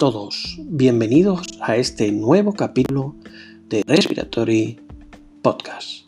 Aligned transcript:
Todos, 0.00 0.56
bienvenidos 0.64 1.42
a 1.60 1.76
este 1.76 2.10
nuevo 2.10 2.54
capítulo 2.54 3.16
de 3.68 3.82
Respiratory 3.86 4.80
Podcast. 5.42 6.06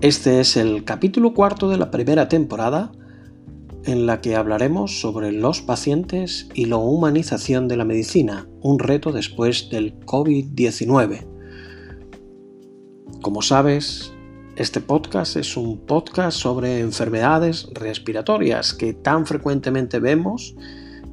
Este 0.00 0.40
es 0.40 0.56
el 0.56 0.84
capítulo 0.84 1.34
cuarto 1.34 1.68
de 1.68 1.76
la 1.76 1.90
primera 1.90 2.26
temporada 2.26 2.90
en 3.84 4.06
la 4.06 4.22
que 4.22 4.34
hablaremos 4.34 4.98
sobre 5.02 5.30
los 5.30 5.60
pacientes 5.60 6.48
y 6.54 6.64
la 6.64 6.78
humanización 6.78 7.68
de 7.68 7.76
la 7.76 7.84
medicina, 7.84 8.48
un 8.62 8.78
reto 8.78 9.12
después 9.12 9.68
del 9.68 10.00
COVID-19. 10.06 11.26
Como 13.20 13.42
sabes, 13.42 14.14
este 14.56 14.80
podcast 14.80 15.36
es 15.36 15.54
un 15.54 15.76
podcast 15.80 16.38
sobre 16.38 16.80
enfermedades 16.80 17.68
respiratorias 17.74 18.72
que 18.72 18.94
tan 18.94 19.26
frecuentemente 19.26 19.98
vemos, 19.98 20.54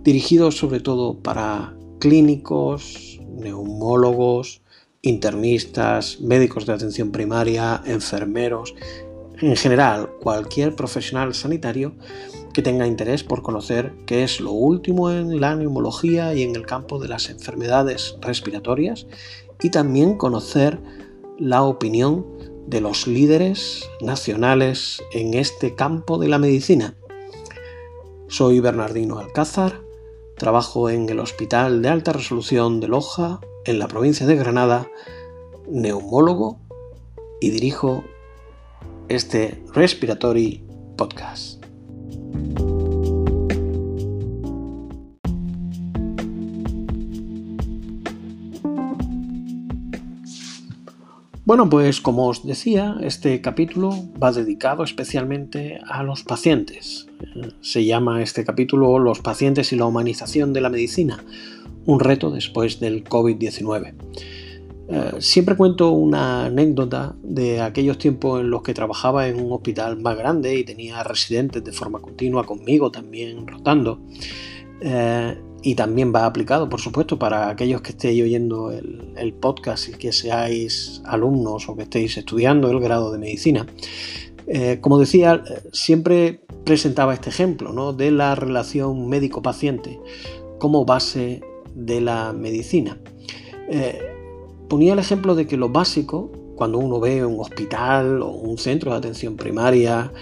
dirigido 0.07 0.51
sobre 0.51 0.79
todo 0.79 1.19
para 1.19 1.75
clínicos, 1.99 3.19
neumólogos, 3.27 4.61
internistas, 5.01 6.21
médicos 6.21 6.65
de 6.65 6.71
atención 6.71 7.11
primaria, 7.11 7.81
enfermeros, 7.85 8.73
en 9.41 9.57
general 9.57 10.09
cualquier 10.21 10.77
profesional 10.77 11.33
sanitario 11.33 11.93
que 12.53 12.61
tenga 12.61 12.87
interés 12.87 13.25
por 13.25 13.41
conocer 13.41 13.91
qué 14.05 14.23
es 14.23 14.39
lo 14.39 14.53
último 14.53 15.11
en 15.11 15.41
la 15.41 15.57
neumología 15.57 16.33
y 16.33 16.43
en 16.43 16.55
el 16.55 16.65
campo 16.65 16.99
de 16.99 17.09
las 17.09 17.29
enfermedades 17.29 18.15
respiratorias 18.21 19.07
y 19.61 19.71
también 19.71 20.15
conocer 20.15 20.79
la 21.37 21.63
opinión 21.63 22.25
de 22.65 22.79
los 22.79 23.07
líderes 23.07 23.83
nacionales 23.99 25.03
en 25.11 25.33
este 25.33 25.75
campo 25.75 26.17
de 26.17 26.29
la 26.29 26.39
medicina. 26.39 26.95
Soy 28.29 28.61
Bernardino 28.61 29.19
Alcázar, 29.19 29.86
trabajo 30.37 30.89
en 30.89 31.09
el 31.09 31.19
Hospital 31.19 31.81
de 31.81 31.89
Alta 31.89 32.13
Resolución 32.13 32.79
de 32.79 32.87
Loja, 32.87 33.39
en 33.65 33.79
la 33.79 33.87
provincia 33.87 34.25
de 34.25 34.35
Granada, 34.35 34.87
neumólogo 35.67 36.59
y 37.41 37.49
dirijo 37.49 38.03
este 39.09 39.63
Respiratory 39.73 40.65
Podcast. 40.95 41.63
Bueno, 51.47 51.69
pues 51.69 52.01
como 52.01 52.27
os 52.27 52.45
decía, 52.45 52.97
este 52.99 53.39
capítulo 53.39 53.91
va 54.21 54.33
dedicado 54.33 54.83
especialmente 54.83 55.79
a 55.87 56.03
los 56.03 56.23
pacientes. 56.23 57.07
Se 57.61 57.85
llama 57.85 58.21
este 58.21 58.43
capítulo 58.43 58.99
Los 58.99 59.21
pacientes 59.21 59.71
y 59.71 59.77
la 59.77 59.85
humanización 59.85 60.51
de 60.51 60.59
la 60.59 60.67
medicina, 60.67 61.23
un 61.85 62.01
reto 62.01 62.31
después 62.31 62.81
del 62.81 63.05
COVID-19. 63.05 63.93
Eh, 64.89 65.11
siempre 65.19 65.55
cuento 65.55 65.91
una 65.91 66.47
anécdota 66.47 67.15
de 67.23 67.61
aquellos 67.61 67.97
tiempos 67.97 68.41
en 68.41 68.49
los 68.49 68.61
que 68.61 68.73
trabajaba 68.73 69.29
en 69.29 69.39
un 69.39 69.53
hospital 69.53 70.01
más 70.01 70.17
grande 70.17 70.53
y 70.53 70.65
tenía 70.65 71.01
residentes 71.01 71.63
de 71.63 71.71
forma 71.71 71.99
continua 71.99 72.45
conmigo 72.45 72.91
también 72.91 73.47
rotando. 73.47 74.01
Eh, 74.81 75.37
y 75.67 75.75
también 75.75 76.13
va 76.15 76.25
aplicado, 76.25 76.69
por 76.69 76.79
supuesto, 76.79 77.19
para 77.19 77.49
aquellos 77.49 77.81
que 77.81 77.89
estéis 77.89 78.23
oyendo 78.23 78.71
el, 78.71 79.33
podcast 79.33 79.89
y 79.89 79.91
que 79.95 80.13
seáis 80.13 81.01
alumnos 81.03 81.67
o 81.67 81.75
que 81.75 81.83
estéis 81.83 82.15
estudiando 82.15 82.71
el 82.71 82.79
grado 82.79 83.11
de 83.11 83.17
medicina. 83.17 83.67
Eh, 84.47 84.77
como 84.79 84.97
decía, 84.97 85.43
siempre 85.73 86.39
presentaba 86.63 87.13
este 87.13 87.31
ejemplo 87.31 87.73
¿no? 87.73 87.91
de 87.91 88.11
la 88.11 88.33
relación 88.35 89.09
médico-paciente 89.09 89.99
como 90.57 90.85
base 90.85 91.41
de 91.75 91.99
la 91.99 92.31
medicina. 92.31 92.97
Eh, 93.67 93.99
ponía 94.69 94.93
el 94.93 94.99
ejemplo 94.99 95.35
de 95.35 95.47
que 95.47 95.57
lo 95.57 95.67
básico, 95.67 96.31
cuando 96.55 96.77
uno 96.77 97.01
ve 97.01 97.25
un 97.25 97.41
hospital 97.41 98.21
o 98.21 98.29
un 98.29 98.57
centro 98.57 98.91
de 98.91 98.99
atención 98.99 99.35
primaria, 99.35 100.13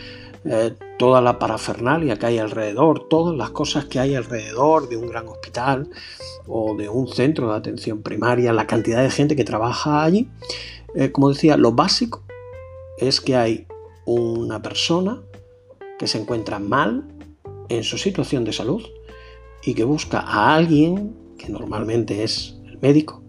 eh, 0.45 0.75
toda 0.99 1.21
la 1.21 1.39
parafernalia 1.39 2.17
que 2.17 2.27
hay 2.27 2.37
alrededor, 2.37 3.07
todas 3.09 3.35
las 3.35 3.49
cosas 3.49 3.85
que 3.85 3.99
hay 3.99 4.13
alrededor 4.13 4.87
de 4.87 4.97
un 4.97 5.07
gran 5.07 5.27
hospital 5.27 5.89
o 6.47 6.75
de 6.75 6.87
un 6.87 7.07
centro 7.07 7.49
de 7.49 7.57
atención 7.57 8.03
primaria, 8.03 8.53
la 8.53 8.67
cantidad 8.67 9.01
de 9.01 9.09
gente 9.09 9.35
que 9.35 9.43
trabaja 9.43 10.03
allí. 10.03 10.29
Eh, 10.93 11.11
como 11.11 11.29
decía, 11.29 11.57
lo 11.57 11.71
básico 11.71 12.23
es 12.99 13.21
que 13.21 13.35
hay 13.35 13.67
una 14.05 14.61
persona 14.61 15.21
que 15.97 16.07
se 16.07 16.19
encuentra 16.19 16.59
mal 16.59 17.03
en 17.69 17.83
su 17.83 17.97
situación 17.97 18.43
de 18.43 18.53
salud 18.53 18.83
y 19.63 19.73
que 19.73 19.83
busca 19.83 20.19
a 20.19 20.55
alguien, 20.55 21.15
que 21.39 21.49
normalmente 21.49 22.23
es 22.23 22.55
el 22.65 22.77
médico, 22.79 23.23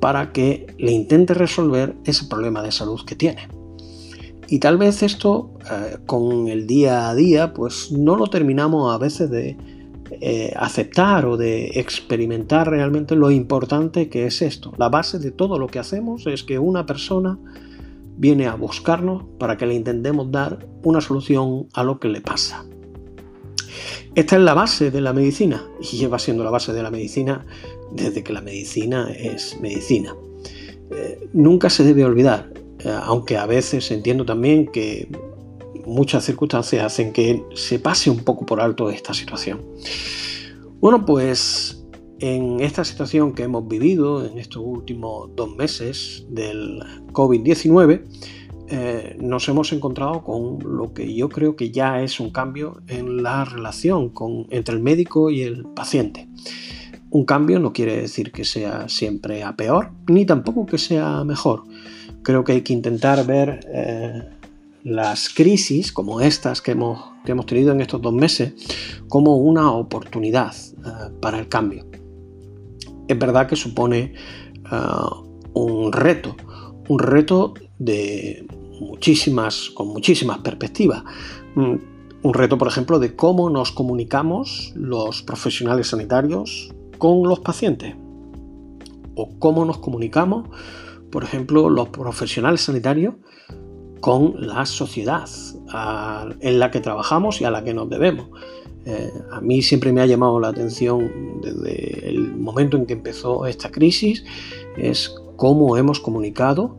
para 0.00 0.32
que 0.32 0.66
le 0.78 0.90
intente 0.90 1.34
resolver 1.34 1.94
ese 2.04 2.26
problema 2.26 2.62
de 2.62 2.72
salud 2.72 3.00
que 3.06 3.14
tiene. 3.14 3.48
Y 4.52 4.58
tal 4.58 4.76
vez 4.76 5.02
esto 5.02 5.50
eh, 5.64 5.96
con 6.04 6.46
el 6.48 6.66
día 6.66 7.08
a 7.08 7.14
día 7.14 7.54
pues 7.54 7.90
no 7.90 8.16
lo 8.16 8.26
terminamos 8.26 8.94
a 8.94 8.98
veces 8.98 9.30
de 9.30 9.56
eh, 10.20 10.52
aceptar 10.54 11.24
o 11.24 11.38
de 11.38 11.80
experimentar 11.80 12.68
realmente 12.68 13.16
lo 13.16 13.30
importante 13.30 14.10
que 14.10 14.26
es 14.26 14.42
esto. 14.42 14.74
La 14.76 14.90
base 14.90 15.18
de 15.18 15.30
todo 15.30 15.58
lo 15.58 15.68
que 15.68 15.78
hacemos 15.78 16.26
es 16.26 16.42
que 16.42 16.58
una 16.58 16.84
persona 16.84 17.38
viene 18.18 18.46
a 18.46 18.54
buscarnos 18.54 19.24
para 19.38 19.56
que 19.56 19.64
le 19.64 19.72
intentemos 19.72 20.30
dar 20.30 20.66
una 20.82 21.00
solución 21.00 21.68
a 21.72 21.82
lo 21.82 21.98
que 21.98 22.08
le 22.08 22.20
pasa. 22.20 22.66
Esta 24.14 24.36
es 24.36 24.42
la 24.42 24.52
base 24.52 24.90
de 24.90 25.00
la 25.00 25.14
medicina 25.14 25.64
y 25.80 25.96
lleva 25.96 26.18
siendo 26.18 26.44
la 26.44 26.50
base 26.50 26.74
de 26.74 26.82
la 26.82 26.90
medicina 26.90 27.46
desde 27.90 28.22
que 28.22 28.34
la 28.34 28.42
medicina 28.42 29.10
es 29.10 29.58
medicina. 29.62 30.14
Eh, 30.90 31.30
nunca 31.32 31.70
se 31.70 31.84
debe 31.84 32.04
olvidar, 32.04 32.51
aunque 32.84 33.36
a 33.36 33.46
veces 33.46 33.90
entiendo 33.90 34.24
también 34.24 34.66
que 34.66 35.08
muchas 35.86 36.24
circunstancias 36.24 36.84
hacen 36.84 37.12
que 37.12 37.44
se 37.54 37.78
pase 37.78 38.10
un 38.10 38.18
poco 38.18 38.46
por 38.46 38.60
alto 38.60 38.90
esta 38.90 39.14
situación. 39.14 39.60
Bueno, 40.80 41.04
pues 41.04 41.84
en 42.18 42.60
esta 42.60 42.84
situación 42.84 43.32
que 43.32 43.44
hemos 43.44 43.66
vivido 43.66 44.24
en 44.24 44.38
estos 44.38 44.62
últimos 44.64 45.30
dos 45.34 45.54
meses 45.56 46.24
del 46.28 46.80
COVID-19, 47.12 48.02
eh, 48.68 49.16
nos 49.20 49.48
hemos 49.48 49.72
encontrado 49.72 50.22
con 50.22 50.58
lo 50.64 50.94
que 50.94 51.14
yo 51.14 51.28
creo 51.28 51.56
que 51.56 51.70
ya 51.70 52.00
es 52.02 52.20
un 52.20 52.30
cambio 52.30 52.80
en 52.86 53.22
la 53.22 53.44
relación 53.44 54.08
con, 54.08 54.46
entre 54.50 54.74
el 54.74 54.82
médico 54.82 55.30
y 55.30 55.42
el 55.42 55.64
paciente. 55.64 56.28
Un 57.10 57.26
cambio 57.26 57.58
no 57.58 57.72
quiere 57.72 58.00
decir 58.00 58.32
que 58.32 58.44
sea 58.44 58.88
siempre 58.88 59.42
a 59.42 59.54
peor, 59.54 59.90
ni 60.08 60.24
tampoco 60.24 60.64
que 60.64 60.78
sea 60.78 61.24
mejor 61.24 61.64
creo 62.22 62.44
que 62.44 62.52
hay 62.52 62.62
que 62.62 62.72
intentar 62.72 63.26
ver 63.26 63.60
eh, 63.72 64.22
las 64.84 65.28
crisis 65.28 65.92
como 65.92 66.20
estas 66.20 66.60
que 66.60 66.72
hemos, 66.72 66.98
hemos, 67.26 67.46
tenido 67.46 67.72
en 67.72 67.80
estos 67.80 68.00
dos 68.00 68.12
meses 68.12 68.54
como 69.08 69.36
una 69.36 69.72
oportunidad 69.72 70.54
eh, 70.54 71.12
para 71.20 71.38
el 71.38 71.48
cambio. 71.48 71.86
Es 73.08 73.18
verdad 73.18 73.46
que 73.46 73.56
supone 73.56 74.14
eh, 74.70 74.76
un 75.54 75.92
reto, 75.92 76.36
un 76.88 76.98
reto 76.98 77.54
de 77.78 78.46
muchísimas, 78.80 79.70
con 79.70 79.88
muchísimas 79.88 80.38
perspectivas. 80.38 81.02
Mm, 81.54 81.74
un 82.24 82.34
reto, 82.34 82.56
por 82.56 82.68
ejemplo, 82.68 82.98
de 83.00 83.16
cómo 83.16 83.50
nos 83.50 83.72
comunicamos 83.72 84.72
los 84.76 85.22
profesionales 85.22 85.88
sanitarios 85.88 86.72
con 86.98 87.24
los 87.24 87.40
pacientes 87.40 87.96
o 89.16 89.28
cómo 89.40 89.64
nos 89.64 89.78
comunicamos 89.78 90.48
por 91.12 91.22
ejemplo, 91.22 91.68
los 91.68 91.90
profesionales 91.90 92.62
sanitarios 92.62 93.14
con 94.00 94.34
la 94.38 94.66
sociedad 94.66 95.28
en 96.40 96.58
la 96.58 96.70
que 96.72 96.80
trabajamos 96.80 97.40
y 97.40 97.44
a 97.44 97.50
la 97.52 97.62
que 97.62 97.72
nos 97.72 97.88
debemos. 97.88 98.30
Eh, 98.84 99.12
a 99.30 99.40
mí 99.40 99.62
siempre 99.62 99.92
me 99.92 100.00
ha 100.00 100.06
llamado 100.06 100.40
la 100.40 100.48
atención 100.48 101.40
desde 101.40 102.08
el 102.08 102.34
momento 102.34 102.76
en 102.76 102.86
que 102.86 102.94
empezó 102.94 103.46
esta 103.46 103.70
crisis, 103.70 104.24
es 104.76 105.14
cómo 105.36 105.76
hemos 105.76 106.00
comunicado 106.00 106.78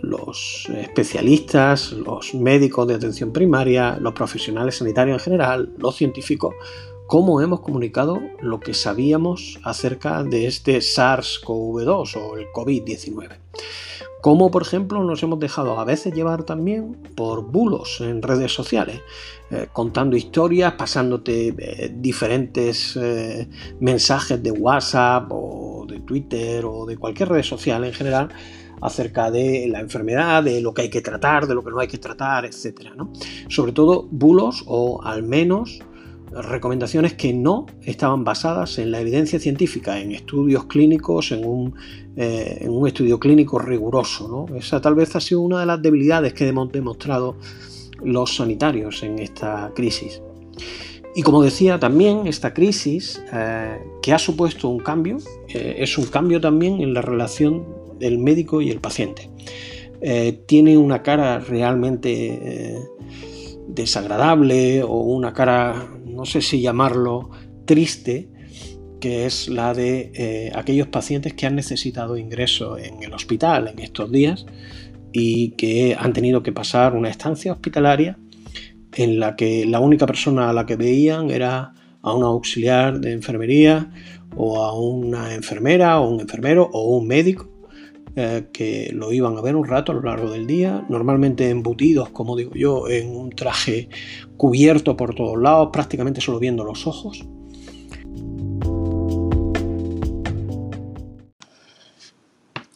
los 0.00 0.66
especialistas, 0.74 1.92
los 1.92 2.34
médicos 2.34 2.86
de 2.86 2.94
atención 2.94 3.32
primaria, 3.32 3.98
los 4.00 4.14
profesionales 4.14 4.76
sanitarios 4.76 5.18
en 5.18 5.24
general, 5.24 5.72
los 5.78 5.96
científicos, 5.96 6.54
cómo 7.06 7.40
hemos 7.40 7.60
comunicado 7.60 8.20
lo 8.40 8.60
que 8.60 8.74
sabíamos 8.74 9.60
acerca 9.62 10.22
de 10.22 10.46
este 10.46 10.78
SARS-CoV-2 10.78 12.16
o 12.16 12.36
el 12.36 12.46
COVID-19. 12.48 13.38
Cómo, 14.20 14.50
por 14.50 14.62
ejemplo, 14.62 15.04
nos 15.04 15.22
hemos 15.22 15.38
dejado 15.38 15.78
a 15.78 15.84
veces 15.84 16.14
llevar 16.14 16.44
también 16.44 16.96
por 17.14 17.44
bulos 17.44 18.00
en 18.00 18.22
redes 18.22 18.54
sociales, 18.54 19.02
eh, 19.50 19.68
contando 19.70 20.16
historias, 20.16 20.72
pasándote 20.74 21.54
eh, 21.58 21.94
diferentes 21.94 22.96
eh, 22.96 23.46
mensajes 23.80 24.42
de 24.42 24.50
WhatsApp 24.50 25.26
o 25.30 25.84
de 25.86 26.00
Twitter 26.00 26.64
o 26.64 26.86
de 26.86 26.96
cualquier 26.96 27.28
red 27.28 27.42
social 27.42 27.84
en 27.84 27.92
general 27.92 28.30
acerca 28.80 29.30
de 29.30 29.68
la 29.68 29.80
enfermedad, 29.80 30.42
de 30.42 30.62
lo 30.62 30.72
que 30.72 30.82
hay 30.82 30.90
que 30.90 31.02
tratar, 31.02 31.46
de 31.46 31.54
lo 31.54 31.62
que 31.62 31.70
no 31.70 31.80
hay 31.80 31.88
que 31.88 31.98
tratar, 31.98 32.46
etc. 32.46 32.92
Sobre 33.48 33.72
todo 33.72 34.08
bulos 34.10 34.64
o 34.66 35.02
al 35.02 35.22
menos 35.22 35.80
recomendaciones 36.42 37.14
que 37.14 37.32
no 37.32 37.66
estaban 37.82 38.24
basadas 38.24 38.78
en 38.78 38.90
la 38.90 39.00
evidencia 39.00 39.38
científica, 39.38 40.00
en 40.00 40.12
estudios 40.12 40.64
clínicos, 40.64 41.32
en 41.32 41.44
un, 41.46 41.74
eh, 42.16 42.68
estudio 42.86 43.18
clínico 43.18 43.58
riguroso. 43.58 44.46
Esa 44.56 44.80
tal 44.80 44.94
vez 44.94 45.14
ha 45.16 45.20
sido 45.20 45.40
una 45.40 45.60
de 45.60 45.66
las 45.66 45.80
debilidades 45.80 46.34
que 46.34 46.48
hemos 46.48 46.70
demostrado 46.72 47.36
los 48.02 48.36
sanitarios 48.36 49.02
en 49.02 49.18
esta 49.18 49.72
crisis. 49.74 50.20
Y 51.16 51.22
como 51.22 51.42
decía 51.42 51.78
también, 51.78 52.26
esta 52.26 52.52
crisis 52.52 53.22
eh, 53.32 53.78
que 54.02 54.12
ha 54.12 54.18
supuesto 54.18 54.68
un 54.68 54.80
cambio, 54.80 55.18
eh, 55.48 55.76
es 55.78 55.96
un 55.96 56.06
cambio 56.06 56.40
también 56.40 56.80
en 56.80 56.92
la 56.92 57.02
relación 57.02 57.64
del 57.98 58.18
médico 58.18 58.60
y 58.60 58.70
el 58.70 58.80
paciente. 58.80 59.30
tiene 60.46 60.76
una 60.76 61.02
cara 61.02 61.38
realmente 61.38 62.78
desagradable 63.68 64.82
o 64.82 65.00
una 65.00 65.32
cara 65.32 65.88
no 66.14 66.24
sé 66.24 66.40
si 66.40 66.60
llamarlo 66.60 67.30
triste, 67.66 68.28
que 69.00 69.26
es 69.26 69.48
la 69.48 69.74
de 69.74 70.12
eh, 70.14 70.52
aquellos 70.54 70.88
pacientes 70.88 71.34
que 71.34 71.46
han 71.46 71.56
necesitado 71.56 72.16
ingreso 72.16 72.78
en 72.78 73.02
el 73.02 73.12
hospital 73.12 73.68
en 73.68 73.78
estos 73.80 74.10
días 74.10 74.46
y 75.12 75.50
que 75.50 75.96
han 75.98 76.12
tenido 76.12 76.42
que 76.42 76.52
pasar 76.52 76.94
una 76.94 77.10
estancia 77.10 77.52
hospitalaria 77.52 78.18
en 78.94 79.20
la 79.20 79.36
que 79.36 79.66
la 79.66 79.80
única 79.80 80.06
persona 80.06 80.50
a 80.50 80.52
la 80.52 80.66
que 80.66 80.76
veían 80.76 81.30
era 81.30 81.74
a 82.00 82.14
un 82.14 82.22
auxiliar 82.22 83.00
de 83.00 83.12
enfermería 83.12 83.90
o 84.36 84.62
a 84.62 84.78
una 84.78 85.34
enfermera 85.34 86.00
o 86.00 86.08
un 86.08 86.20
enfermero 86.20 86.68
o 86.72 86.96
un 86.96 87.06
médico 87.06 87.53
eh, 88.16 88.46
que 88.52 88.90
lo 88.92 89.12
iban 89.12 89.36
a 89.36 89.40
ver 89.40 89.56
un 89.56 89.66
rato 89.66 89.90
a 89.90 89.94
lo 89.96 90.02
largo 90.02 90.30
del 90.30 90.46
día, 90.46 90.86
normalmente 90.88 91.50
embutidos, 91.50 92.10
como 92.10 92.36
digo 92.36 92.52
yo, 92.54 92.88
en 92.88 93.14
un 93.14 93.30
traje 93.30 93.88
cubierto 94.36 94.96
por 94.96 95.16
todos 95.16 95.36
lados, 95.36 95.70
prácticamente 95.72 96.20
solo 96.20 96.38
viendo 96.38 96.62
los 96.62 96.86
ojos. 96.86 97.24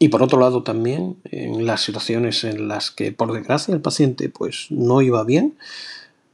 Y 0.00 0.08
por 0.08 0.22
otro 0.22 0.40
lado 0.40 0.62
también, 0.62 1.18
en 1.24 1.66
las 1.66 1.82
situaciones 1.82 2.44
en 2.44 2.66
las 2.66 2.90
que 2.90 3.12
por 3.12 3.32
desgracia 3.32 3.74
el 3.74 3.80
paciente 3.80 4.28
pues 4.28 4.66
no 4.70 5.02
iba 5.02 5.22
bien, 5.24 5.56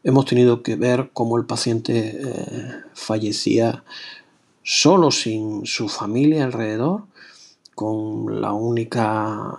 hemos 0.02 0.26
tenido 0.26 0.62
que 0.62 0.76
ver 0.76 1.10
cómo 1.12 1.36
el 1.38 1.44
paciente 1.46 2.20
eh, 2.22 2.72
fallecía 2.94 3.84
solo 4.62 5.10
sin 5.10 5.66
su 5.66 5.88
familia 5.88 6.44
alrededor 6.44 7.04
con 7.74 8.40
la 8.40 8.52
única 8.52 9.56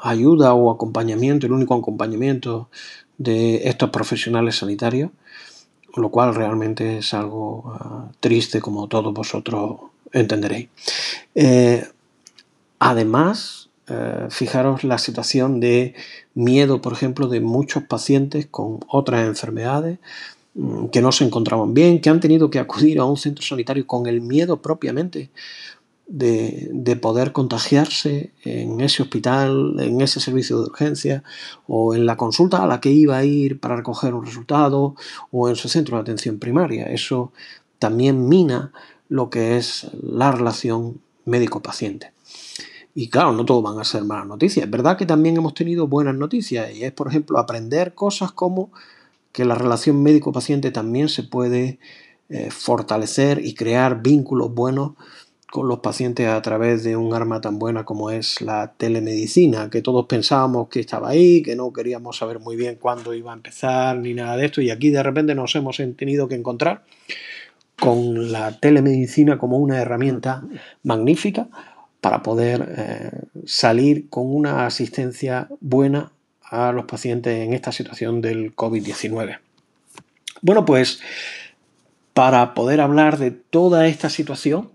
ayuda 0.00 0.54
o 0.54 0.70
acompañamiento, 0.70 1.46
el 1.46 1.52
único 1.52 1.74
acompañamiento 1.74 2.68
de 3.18 3.68
estos 3.68 3.90
profesionales 3.90 4.56
sanitarios, 4.56 5.10
lo 5.96 6.10
cual 6.10 6.34
realmente 6.34 6.98
es 6.98 7.14
algo 7.14 7.72
ah, 7.78 8.08
triste 8.20 8.60
como 8.60 8.88
todos 8.88 9.12
vosotros 9.14 9.76
entenderéis. 10.12 10.68
Eh, 11.34 11.86
además, 12.78 13.68
eh, 13.86 14.26
fijaros 14.30 14.82
la 14.82 14.98
situación 14.98 15.60
de 15.60 15.94
miedo, 16.34 16.80
por 16.80 16.92
ejemplo, 16.92 17.28
de 17.28 17.40
muchos 17.40 17.82
pacientes 17.84 18.46
con 18.50 18.80
otras 18.88 19.26
enfermedades 19.26 19.98
mm, 20.54 20.86
que 20.86 21.02
no 21.02 21.12
se 21.12 21.24
encontraban 21.24 21.74
bien, 21.74 22.00
que 22.00 22.10
han 22.10 22.20
tenido 22.20 22.50
que 22.50 22.58
acudir 22.58 22.98
a 22.98 23.04
un 23.04 23.16
centro 23.16 23.44
sanitario 23.44 23.86
con 23.86 24.06
el 24.06 24.20
miedo 24.20 24.62
propiamente 24.62 25.30
de, 26.06 26.98
poder 27.00 27.32
contagiarse 27.32 28.32
en 28.44 28.80
ese 28.80 29.02
hospital, 29.02 29.76
en 29.80 30.00
ese 30.00 30.20
servicio 30.20 30.58
de 30.58 30.64
urgencia 30.64 31.24
o 31.66 31.94
en 31.94 32.06
la 32.06 32.16
consulta 32.16 32.62
a 32.62 32.66
la 32.66 32.80
que 32.80 32.90
iba 32.90 33.16
a 33.16 33.24
ir 33.24 33.60
para 33.60 33.76
recoger 33.76 34.14
un 34.14 34.24
resultado 34.24 34.94
o 35.30 35.48
en 35.48 35.56
su 35.56 35.68
centro 35.68 35.96
de 35.96 36.02
atención 36.02 36.38
primaria. 36.38 36.86
Eso 36.86 37.32
también 37.78 38.28
mina 38.28 38.72
lo 39.08 39.30
que 39.30 39.56
es 39.56 39.88
la 40.02 40.32
relación 40.32 41.00
médico-paciente. 41.24 42.12
Y 42.94 43.08
claro, 43.08 43.32
no 43.32 43.44
todo 43.44 43.60
van 43.60 43.78
a 43.80 43.84
ser 43.84 44.04
malas 44.04 44.26
noticias. 44.26 44.64
Es 44.64 44.70
verdad 44.70 44.96
que 44.96 45.06
también 45.06 45.36
hemos 45.36 45.54
tenido 45.54 45.88
buenas 45.88 46.14
noticias 46.14 46.72
y 46.74 46.84
es, 46.84 46.92
por 46.92 47.08
ejemplo, 47.08 47.38
aprender 47.38 47.94
cosas 47.94 48.30
como 48.30 48.70
que 49.32 49.44
la 49.44 49.56
relación 49.56 50.00
médico-paciente 50.02 50.70
también 50.70 51.08
se 51.08 51.24
puede 51.24 51.80
eh, 52.28 52.50
fortalecer 52.50 53.44
y 53.44 53.54
crear 53.54 54.00
vínculos 54.00 54.54
buenos 54.54 54.92
con 55.54 55.68
los 55.68 55.78
pacientes 55.78 56.26
a 56.26 56.42
través 56.42 56.82
de 56.82 56.96
un 56.96 57.14
arma 57.14 57.40
tan 57.40 57.60
buena 57.60 57.84
como 57.84 58.10
es 58.10 58.40
la 58.40 58.72
telemedicina, 58.76 59.70
que 59.70 59.82
todos 59.82 60.06
pensábamos 60.06 60.66
que 60.68 60.80
estaba 60.80 61.10
ahí, 61.10 61.44
que 61.44 61.54
no 61.54 61.72
queríamos 61.72 62.16
saber 62.16 62.40
muy 62.40 62.56
bien 62.56 62.74
cuándo 62.74 63.14
iba 63.14 63.30
a 63.30 63.36
empezar 63.36 63.96
ni 63.98 64.14
nada 64.14 64.36
de 64.36 64.46
esto, 64.46 64.60
y 64.60 64.70
aquí 64.70 64.90
de 64.90 65.00
repente 65.00 65.32
nos 65.36 65.54
hemos 65.54 65.80
tenido 65.96 66.26
que 66.26 66.34
encontrar 66.34 66.82
con 67.78 68.32
la 68.32 68.58
telemedicina 68.58 69.38
como 69.38 69.58
una 69.58 69.80
herramienta 69.80 70.42
magnífica 70.82 71.46
para 72.00 72.20
poder 72.20 72.74
eh, 72.76 73.10
salir 73.46 74.08
con 74.10 74.34
una 74.34 74.66
asistencia 74.66 75.46
buena 75.60 76.10
a 76.42 76.72
los 76.72 76.86
pacientes 76.86 77.32
en 77.46 77.52
esta 77.52 77.70
situación 77.70 78.20
del 78.20 78.56
COVID-19. 78.56 79.38
Bueno, 80.42 80.64
pues 80.64 80.98
para 82.12 82.54
poder 82.54 82.80
hablar 82.80 83.18
de 83.18 83.32
toda 83.32 83.86
esta 83.86 84.08
situación, 84.08 84.70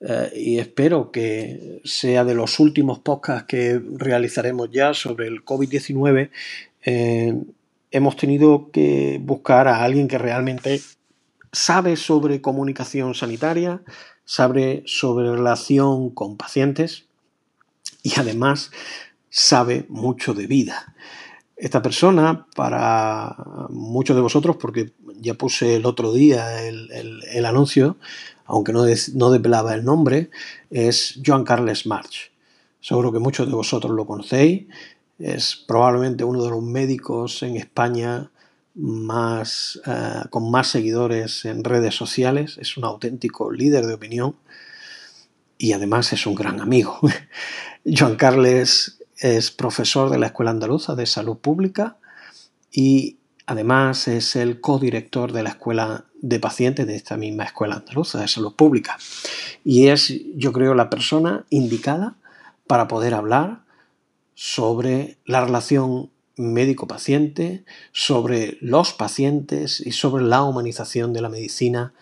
eh, 0.00 0.30
y 0.34 0.58
espero 0.58 1.10
que 1.10 1.80
sea 1.84 2.24
de 2.24 2.34
los 2.34 2.60
últimos 2.60 2.98
podcasts 2.98 3.46
que 3.48 3.80
realizaremos 3.94 4.70
ya 4.70 4.94
sobre 4.94 5.26
el 5.26 5.44
COVID-19. 5.44 6.30
Eh, 6.84 7.34
hemos 7.90 8.16
tenido 8.16 8.70
que 8.70 9.18
buscar 9.22 9.68
a 9.68 9.82
alguien 9.82 10.08
que 10.08 10.18
realmente 10.18 10.80
sabe 11.52 11.96
sobre 11.96 12.42
comunicación 12.42 13.14
sanitaria, 13.14 13.82
sabe 14.24 14.82
sobre 14.86 15.30
relación 15.30 16.10
con 16.10 16.36
pacientes 16.36 17.06
y 18.02 18.12
además 18.18 18.70
sabe 19.30 19.86
mucho 19.88 20.34
de 20.34 20.46
vida. 20.46 20.94
Esta 21.56 21.80
persona, 21.80 22.46
para 22.54 23.34
muchos 23.70 24.14
de 24.14 24.20
vosotros, 24.20 24.56
porque 24.60 24.92
ya 25.18 25.32
puse 25.34 25.76
el 25.76 25.86
otro 25.86 26.12
día 26.12 26.68
el 26.68 27.46
anuncio, 27.46 27.96
aunque 28.46 28.72
no, 28.72 28.84
no 29.14 29.30
desvelaba 29.30 29.74
el 29.74 29.84
nombre, 29.84 30.30
es 30.70 31.20
Joan 31.24 31.44
Carles 31.44 31.86
March. 31.86 32.32
Seguro 32.80 33.12
que 33.12 33.18
muchos 33.18 33.46
de 33.48 33.54
vosotros 33.54 33.92
lo 33.92 34.06
conocéis. 34.06 34.66
Es 35.18 35.56
probablemente 35.56 36.24
uno 36.24 36.44
de 36.44 36.50
los 36.50 36.62
médicos 36.62 37.42
en 37.42 37.56
España 37.56 38.30
más, 38.74 39.80
eh, 39.86 40.22
con 40.30 40.50
más 40.50 40.68
seguidores 40.68 41.44
en 41.46 41.64
redes 41.64 41.94
sociales. 41.94 42.58
Es 42.58 42.76
un 42.76 42.84
auténtico 42.84 43.50
líder 43.50 43.86
de 43.86 43.94
opinión 43.94 44.36
y 45.58 45.72
además 45.72 46.12
es 46.12 46.26
un 46.26 46.34
gran 46.34 46.60
amigo. 46.60 47.00
Joan 47.84 48.16
Carles 48.16 49.02
es 49.16 49.50
profesor 49.50 50.10
de 50.10 50.18
la 50.18 50.26
Escuela 50.26 50.50
Andaluza 50.50 50.94
de 50.94 51.06
Salud 51.06 51.38
Pública 51.38 51.96
y 52.70 53.16
además 53.46 54.08
es 54.08 54.36
el 54.36 54.60
codirector 54.60 55.32
de 55.32 55.42
la 55.42 55.50
Escuela 55.50 56.05
de 56.20 56.40
pacientes 56.40 56.86
de 56.86 56.96
esta 56.96 57.16
misma 57.16 57.44
escuela 57.44 57.76
andaluza 57.76 58.20
de 58.20 58.28
salud 58.28 58.54
pública. 58.54 58.96
Y 59.64 59.88
es, 59.88 60.12
yo 60.34 60.52
creo, 60.52 60.74
la 60.74 60.90
persona 60.90 61.44
indicada 61.50 62.16
para 62.66 62.88
poder 62.88 63.14
hablar 63.14 63.60
sobre 64.34 65.18
la 65.24 65.44
relación 65.44 66.10
médico-paciente, 66.36 67.64
sobre 67.92 68.58
los 68.60 68.92
pacientes 68.92 69.80
y 69.80 69.92
sobre 69.92 70.24
la 70.24 70.42
humanización 70.42 71.12
de 71.12 71.22
la 71.22 71.28
medicina, 71.28 71.94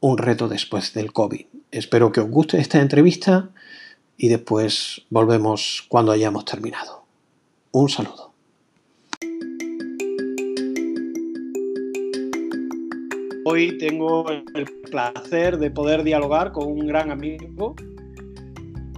un 0.00 0.18
reto 0.18 0.48
después 0.48 0.94
del 0.94 1.12
COVID. 1.12 1.46
Espero 1.70 2.12
que 2.12 2.20
os 2.20 2.30
guste 2.30 2.58
esta 2.58 2.80
entrevista 2.80 3.50
y 4.16 4.28
después 4.28 5.02
volvemos 5.10 5.84
cuando 5.88 6.12
hayamos 6.12 6.44
terminado. 6.44 7.04
Un 7.72 7.88
saludo. 7.90 8.25
Hoy 13.48 13.78
tengo 13.78 14.28
el 14.28 14.66
placer 14.90 15.56
de 15.56 15.70
poder 15.70 16.02
dialogar 16.02 16.50
con 16.50 16.66
un 16.66 16.84
gran 16.84 17.12
amigo 17.12 17.76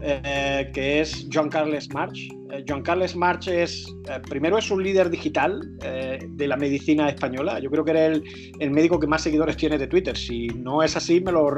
eh, 0.00 0.70
que 0.72 1.00
es 1.02 1.28
John 1.30 1.50
Carles 1.50 1.92
March. 1.92 2.16
Eh, 2.50 2.64
John 2.66 2.80
Carles 2.80 3.14
March 3.14 3.48
es, 3.48 3.94
eh, 4.08 4.18
primero 4.26 4.56
es 4.56 4.70
un 4.70 4.82
líder 4.82 5.10
digital 5.10 5.60
de 5.78 6.48
la 6.48 6.56
medicina 6.56 7.10
española. 7.10 7.58
Yo 7.58 7.70
creo 7.70 7.84
que 7.84 7.90
era 7.90 8.06
el, 8.06 8.70
médico 8.70 8.98
que 8.98 9.06
más 9.06 9.20
seguidores 9.20 9.58
tiene 9.58 9.76
de 9.76 9.86
Twitter. 9.86 10.16
Si 10.16 10.46
no 10.46 10.82
es 10.82 10.96
así, 10.96 11.20
me 11.20 11.30
lo, 11.30 11.54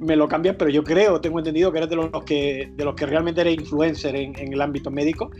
me 0.00 0.14
lo, 0.14 0.28
cambias, 0.28 0.56
pero 0.58 0.70
yo 0.70 0.84
creo, 0.84 1.18
tengo 1.18 1.38
entendido 1.38 1.72
que 1.72 1.78
eres 1.78 1.88
de 1.88 1.96
los 1.96 2.24
que, 2.26 2.70
de 2.76 2.84
los 2.84 2.94
que 2.94 3.06
realmente 3.06 3.40
eres 3.40 3.54
influencer 3.54 4.14
en, 4.16 4.38
en 4.38 4.52
el 4.52 4.60
ámbito 4.60 4.90
médico. 4.90 5.30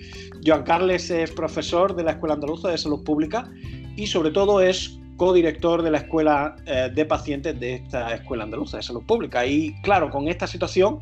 Joan 0.43 0.63
Carles 0.63 1.11
es 1.11 1.33
profesor 1.33 1.95
de 1.95 2.05
la 2.05 2.13
Escuela 2.13 2.33
Andaluza 2.33 2.71
de 2.71 2.79
Salud 2.79 3.05
Pública 3.05 3.53
y 3.95 4.07
sobre 4.07 4.31
todo 4.31 4.63
es 4.63 5.02
co-director 5.23 5.83
de 5.83 5.91
la 5.93 5.99
escuela 5.99 6.57
eh, 6.67 6.91
de 6.93 7.05
pacientes 7.05 7.61
de 7.61 7.75
esta 7.75 8.13
escuela 8.13 8.43
andaluza 8.43 8.79
de 8.79 8.83
salud 8.83 9.05
pública. 9.07 9.47
Y 9.47 9.73
claro, 9.83 10.11
con 10.11 10.27
esta 10.27 10.49
situación 10.49 10.99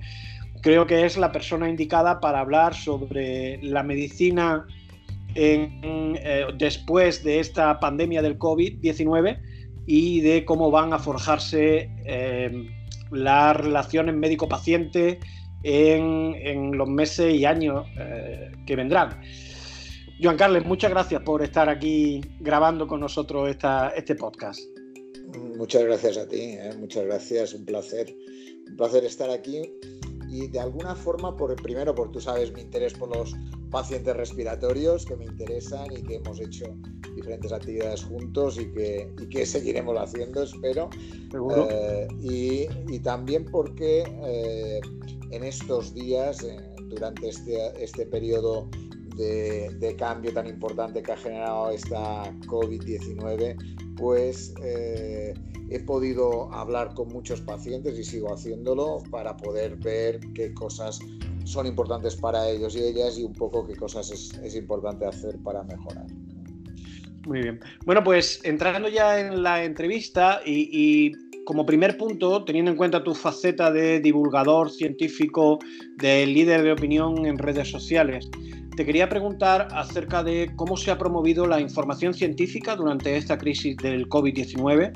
creo 0.60 0.86
que 0.86 1.06
es 1.06 1.16
la 1.16 1.32
persona 1.32 1.70
indicada 1.70 2.20
para 2.20 2.40
hablar 2.40 2.74
sobre 2.74 3.56
la 3.62 3.82
medicina 3.82 4.66
eh, 5.34 6.46
después 6.58 7.24
de 7.24 7.40
esta 7.40 7.80
pandemia 7.80 8.20
del 8.20 8.38
COVID-19 8.38 9.40
y 9.86 10.20
de 10.20 10.44
cómo 10.44 10.70
van 10.70 10.92
a 10.92 10.98
forjarse 10.98 11.88
las 13.10 13.56
relaciones 13.56 14.14
médico-paciente 14.14 15.18
en, 15.62 16.76
los 16.76 16.90
meses 16.90 17.32
y 17.32 17.46
años 17.46 17.86
que 18.66 18.76
vendrán. 18.76 19.18
Joan 20.22 20.36
Carles, 20.36 20.66
muchas 20.66 20.90
gracias 20.90 21.22
por 21.22 21.42
estar 21.42 21.70
aquí 21.70 22.20
grabando 22.40 22.86
con 22.86 23.00
nosotros 23.00 23.48
esta, 23.48 23.88
este 23.90 24.14
podcast. 24.14 24.60
Muchas 25.56 25.82
gracias 25.84 26.18
a 26.18 26.28
ti, 26.28 26.40
¿eh? 26.40 26.72
muchas 26.78 27.06
gracias, 27.06 27.54
un 27.54 27.64
placer, 27.64 28.14
un 28.68 28.76
placer 28.76 29.04
estar 29.04 29.30
aquí 29.30 29.62
y 30.28 30.46
de 30.48 30.60
alguna 30.60 30.94
forma, 30.94 31.34
por 31.36 31.56
primero, 31.62 31.94
por 31.94 32.12
tú 32.12 32.20
sabes 32.20 32.52
mi 32.52 32.60
interés 32.60 32.92
por 32.92 33.16
los 33.16 33.34
pacientes 33.70 34.14
respiratorios 34.14 35.06
que 35.06 35.16
me 35.16 35.24
interesan 35.24 35.90
y 35.90 36.02
que 36.02 36.16
hemos 36.16 36.38
hecho 36.38 36.66
diferentes 37.16 37.50
actividades 37.50 38.04
juntos 38.04 38.58
y 38.58 38.70
que, 38.72 39.10
y 39.22 39.26
que 39.26 39.46
seguiremos 39.46 39.96
haciendo, 39.98 40.42
espero. 40.42 40.90
¿Seguro? 41.30 41.66
Eh, 41.70 42.08
y, 42.20 42.94
y, 42.94 42.98
también 42.98 43.46
porque 43.46 44.04
eh, 44.24 44.80
en 45.30 45.44
estos 45.44 45.94
días, 45.94 46.46
durante 46.88 47.28
este, 47.28 47.82
este 47.82 48.04
periodo 48.06 48.68
de, 49.20 49.96
cambio 49.98 50.32
tan 50.32 50.46
importante 50.46 51.02
que 51.02 51.12
ha 51.12 51.16
generado 51.16 51.70
esta 51.70 52.32
COVID-19, 52.46 53.56
pues 53.96 54.54
eh, 54.64 55.34
he 55.70 55.80
podido 55.80 56.52
hablar 56.52 56.94
con 56.94 57.08
muchos 57.08 57.40
pacientes 57.40 57.98
y 57.98 58.04
sigo 58.04 58.32
haciéndolo 58.32 59.02
para 59.10 59.36
poder 59.36 59.76
ver 59.76 60.20
qué 60.34 60.52
cosas 60.54 60.98
son 61.44 61.66
importantes 61.66 62.16
para 62.16 62.48
ellos 62.48 62.76
y 62.76 62.82
ellas 62.84 63.18
y 63.18 63.24
un 63.24 63.32
poco 63.32 63.66
qué 63.66 63.76
cosas 63.76 64.10
es, 64.10 64.54
importante 64.54 65.06
hacer 65.06 65.36
para 65.42 65.62
mejorar. 65.62 66.06
Muy 67.26 67.42
bien. 67.42 67.60
Bueno, 67.84 68.02
pues 68.02 68.40
entrando 68.44 68.88
ya 68.88 69.20
en 69.20 69.42
la 69.42 69.64
entrevista 69.64 70.40
y, 70.44 71.12
como 71.44 71.66
primer 71.66 71.96
punto, 71.96 72.44
teniendo 72.44 72.70
en 72.70 72.76
cuenta 72.76 73.04
tu 73.04 73.14
faceta 73.14 73.70
de 73.70 74.00
divulgador 74.00 74.70
científico, 74.70 75.58
de 75.96 76.26
líder 76.26 76.62
de 76.62 76.72
opinión 76.72 77.26
en 77.26 77.38
redes 77.38 77.68
sociales, 77.68 78.28
te 78.80 78.86
quería 78.86 79.10
preguntar 79.10 79.68
acerca 79.72 80.22
de 80.22 80.52
cómo 80.56 80.74
se 80.74 80.90
ha 80.90 80.96
promovido 80.96 81.46
la 81.46 81.60
información 81.60 82.14
científica 82.14 82.76
durante 82.76 83.14
esta 83.14 83.36
crisis 83.36 83.76
del 83.76 84.08
COVID-19 84.08 84.92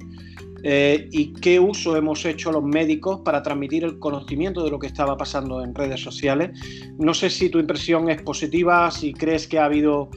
eh, 0.62 1.07
y 1.12 1.35
qué 1.35 1.61
uso 1.61 1.95
hemos 1.95 2.25
hecho 2.25 2.50
los 2.50 2.64
médicos 2.64 3.21
para 3.23 3.43
transmitir 3.43 3.85
el 3.85 3.99
conocimiento 3.99 4.64
de 4.64 4.71
lo 4.71 4.79
que 4.79 4.87
estaba 4.87 5.19
pasando 5.19 5.62
en 5.62 5.75
redes 5.75 6.00
sociales. 6.00 6.59
No 6.99 7.12
sé 7.12 7.29
si 7.29 7.50
tu 7.50 7.59
impresión 7.59 8.09
es 8.09 8.23
positiva, 8.23 8.91
si 8.91 9.12
crees 9.12 9.47
que 9.47 9.59
ha 9.59 9.67
habido, 9.67 10.09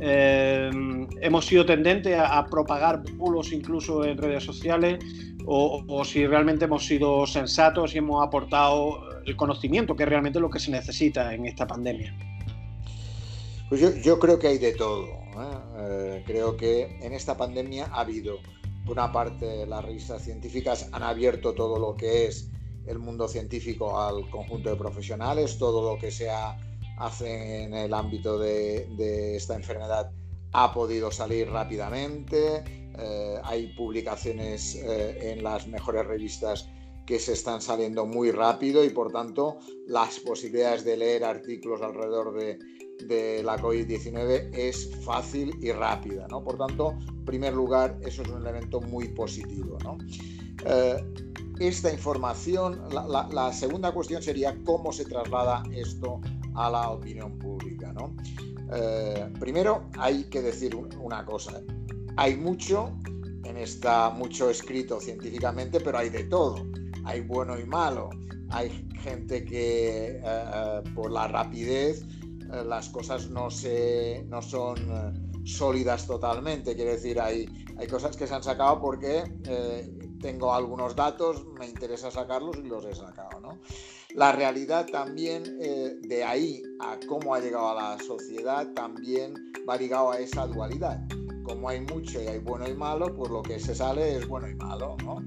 eh, 0.00 0.70
hemos 1.20 1.46
sido 1.46 1.66
tendentes 1.66 2.16
a, 2.16 2.46
propagar 2.46 3.02
bulos 3.14 3.50
incluso 3.50 4.04
en 4.04 4.18
redes 4.18 4.44
sociales 4.44 5.00
o, 5.46 5.82
o 5.88 6.04
si 6.04 6.24
realmente 6.28 6.66
hemos 6.66 6.86
sido 6.86 7.26
sensatos 7.26 7.92
y 7.96 7.98
hemos 7.98 8.24
aportado 8.24 9.00
el 9.24 9.34
conocimiento, 9.34 9.96
que 9.96 10.04
es 10.04 10.08
realmente 10.08 10.38
lo 10.38 10.48
que 10.48 10.60
se 10.60 10.70
necesita 10.70 11.34
en 11.34 11.46
esta 11.46 11.66
pandemia. 11.66 12.14
Pues 13.68 13.80
yo, 13.80 14.18
creo 14.20 14.38
que 14.38 14.46
hay 14.46 14.58
de 14.58 14.72
todo. 14.72 15.06
¿eh? 15.06 15.58
Eh, 15.78 16.24
creo 16.24 16.56
que 16.56 16.98
en 17.02 17.12
esta 17.12 17.36
pandemia 17.36 17.86
ha 17.86 18.02
habido, 18.02 18.38
por 18.84 18.92
una 18.92 19.10
parte, 19.10 19.66
las 19.66 19.84
revistas 19.84 20.22
científicas 20.22 20.88
han 20.92 21.02
abierto 21.02 21.52
todo 21.52 21.78
lo 21.78 21.96
que 21.96 22.26
es 22.26 22.48
el 22.86 23.00
mundo 23.00 23.26
científico 23.26 24.00
al 24.00 24.30
conjunto 24.30 24.70
de 24.70 24.76
profesionales, 24.76 25.58
todo 25.58 25.94
lo 25.94 25.98
que 25.98 26.12
se 26.12 26.30
hace 26.30 27.64
en 27.64 27.74
el 27.74 27.92
ámbito 27.92 28.38
de, 28.38 29.34
esta 29.34 29.56
enfermedad 29.56 30.12
ha 30.52 30.72
podido 30.72 31.10
salir 31.10 31.50
rápidamente, 31.50 32.62
eh, 32.96 33.40
hay 33.42 33.74
publicaciones 33.74 34.76
en 34.76 35.42
las 35.42 35.66
mejores 35.66 36.06
revistas 36.06 36.68
que 37.04 37.18
se 37.18 37.32
están 37.32 37.60
saliendo 37.60 38.06
muy 38.06 38.30
rápido 38.30 38.84
y 38.84 38.90
por 38.90 39.10
tanto 39.10 39.58
las 39.86 40.20
posibilidades 40.20 40.84
de 40.84 40.96
leer 40.96 41.24
artículos 41.24 41.82
alrededor 41.82 42.38
de, 42.38 42.58
de 43.04 43.42
la 43.42 43.58
COVID-19 43.58 44.50
es 44.52 44.90
fácil 45.04 45.56
y 45.60 45.72
rápida, 45.72 46.26
¿no? 46.28 46.42
Por 46.42 46.56
tanto, 46.56 46.96
en 47.08 47.24
primer 47.24 47.54
lugar, 47.54 47.98
eso 48.02 48.22
es 48.22 48.28
un 48.28 48.42
elemento 48.42 48.80
muy 48.80 49.08
positivo, 49.08 49.78
¿no? 49.84 49.98
Eh, 50.64 51.04
esta 51.58 51.90
información, 51.92 52.82
la, 52.90 53.52
segunda 53.52 53.92
cuestión 53.92 54.22
sería 54.22 54.56
cómo 54.64 54.92
se 54.92 55.04
traslada 55.04 55.62
esto 55.72 56.20
a 56.54 56.70
la 56.70 56.90
opinión 56.90 57.38
pública, 57.38 57.92
¿no? 57.92 58.14
Eh, 58.74 59.32
primero, 59.40 59.88
hay 59.98 60.24
que 60.24 60.42
decir 60.42 60.74
una 60.74 61.24
cosa, 61.24 61.62
hay 62.16 62.36
mucho, 62.36 62.98
en 63.44 63.56
esta 63.56 64.10
mucho 64.10 64.50
escrito 64.50 65.00
científicamente, 65.00 65.80
pero 65.80 65.98
hay 65.98 66.10
de 66.10 66.24
todo, 66.24 66.66
hay 67.04 67.20
bueno 67.20 67.58
y 67.58 67.64
malo, 67.64 68.10
hay 68.50 68.86
gente 69.00 69.44
que 69.44 70.20
eh, 70.22 70.82
por 70.94 71.10
la 71.10 71.28
rapidez 71.28 72.04
las 72.64 72.88
cosas 72.88 73.30
no, 73.30 73.50
se, 73.50 74.24
no 74.28 74.42
son 74.42 74.78
eh, 74.78 75.46
sólidas 75.46 76.06
totalmente. 76.06 76.74
Quiere 76.74 76.92
decir, 76.92 77.20
hay, 77.20 77.46
hay 77.78 77.86
cosas 77.86 78.16
que 78.16 78.26
se 78.26 78.34
han 78.34 78.42
sacado 78.42 78.80
porque 78.80 79.24
eh, 79.44 79.98
tengo 80.20 80.52
algunos 80.52 80.96
datos, 80.96 81.44
me 81.58 81.66
interesa 81.68 82.10
sacarlos 82.10 82.56
y 82.58 82.68
los 82.68 82.84
he 82.84 82.94
sacado. 82.94 83.40
¿no? 83.40 83.58
La 84.14 84.32
realidad 84.32 84.86
también, 84.86 85.42
de 85.58 86.24
ahí 86.24 86.62
a 86.80 86.98
cómo 87.06 87.34
ha 87.34 87.40
llegado 87.40 87.70
a 87.70 87.74
la 87.74 87.98
sociedad, 88.02 88.72
también 88.72 89.34
va 89.68 89.76
ligado 89.76 90.12
a 90.12 90.18
esa 90.18 90.46
dualidad. 90.46 91.06
Como 91.44 91.68
hay 91.68 91.80
mucho 91.80 92.20
y 92.22 92.26
hay 92.26 92.38
bueno 92.38 92.66
y 92.68 92.74
malo, 92.74 93.14
pues 93.14 93.30
lo 93.30 93.42
que 93.42 93.60
se 93.60 93.74
sale 93.74 94.16
es 94.16 94.26
bueno 94.26 94.48
y 94.48 94.54
malo. 94.54 94.96
¿no? 95.04 95.22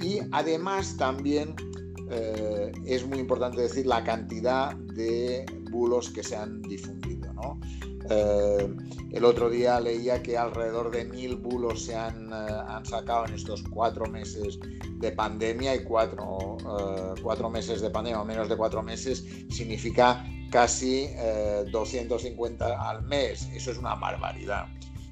Y 0.00 0.20
además 0.32 0.96
también 0.96 1.54
es 2.10 3.06
muy 3.06 3.18
importante 3.18 3.62
decir 3.62 3.86
la 3.86 4.02
cantidad 4.04 4.74
de 4.74 5.46
bulos 5.70 6.10
que 6.10 6.22
se 6.22 6.36
han 6.36 6.62
difundido. 6.62 7.32
¿no? 7.34 7.60
Eh, 8.08 8.76
el 9.12 9.24
otro 9.24 9.48
día 9.50 9.78
leía 9.78 10.22
que 10.22 10.36
alrededor 10.36 10.90
de 10.90 11.04
mil 11.04 11.36
bulos 11.36 11.84
se 11.84 11.94
han, 11.94 12.32
eh, 12.32 12.46
han, 12.68 12.84
sacado 12.84 13.26
en 13.26 13.34
estos 13.34 13.62
cuatro 13.62 14.06
meses 14.06 14.58
de 14.98 15.12
pandemia 15.12 15.74
y 15.76 15.84
cuatro, 15.84 16.56
eh, 16.58 17.20
cuatro 17.22 17.50
meses 17.50 17.80
de 17.80 17.90
pandemia 17.90 18.20
o 18.20 18.24
menos 18.24 18.48
de 18.48 18.56
cuatro 18.56 18.82
meses 18.82 19.24
significa 19.50 20.26
casi 20.50 21.08
250 21.70 22.90
al 22.90 23.02
mes. 23.04 23.48
Eso 23.54 23.70
es 23.70 23.78
una 23.78 23.94
barbaridad. 23.94 24.66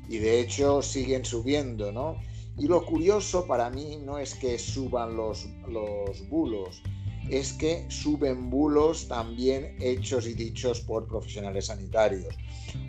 Y 0.09 0.19
de 0.19 0.41
hecho 0.41 0.83
siguen 0.83 1.25
subiendo, 1.25 1.93
¿no? 1.93 2.17
Y 2.59 2.67
lo 2.67 2.85
curioso 2.85 3.47
para 3.47 3.71
mí 3.71 3.99
no 4.05 4.19
es 4.19 4.35
que 4.35 4.59
suban 4.59 5.17
los, 5.17 5.47
los 5.69 6.29
bulos, 6.29 6.83
es 7.31 7.53
que 7.53 7.87
suben 7.89 8.51
bulos 8.51 9.07
también 9.07 9.77
hechos 9.81 10.27
y 10.27 10.35
dichos 10.35 10.81
por 10.81 11.07
profesionales 11.07 11.67
sanitarios 11.67 12.35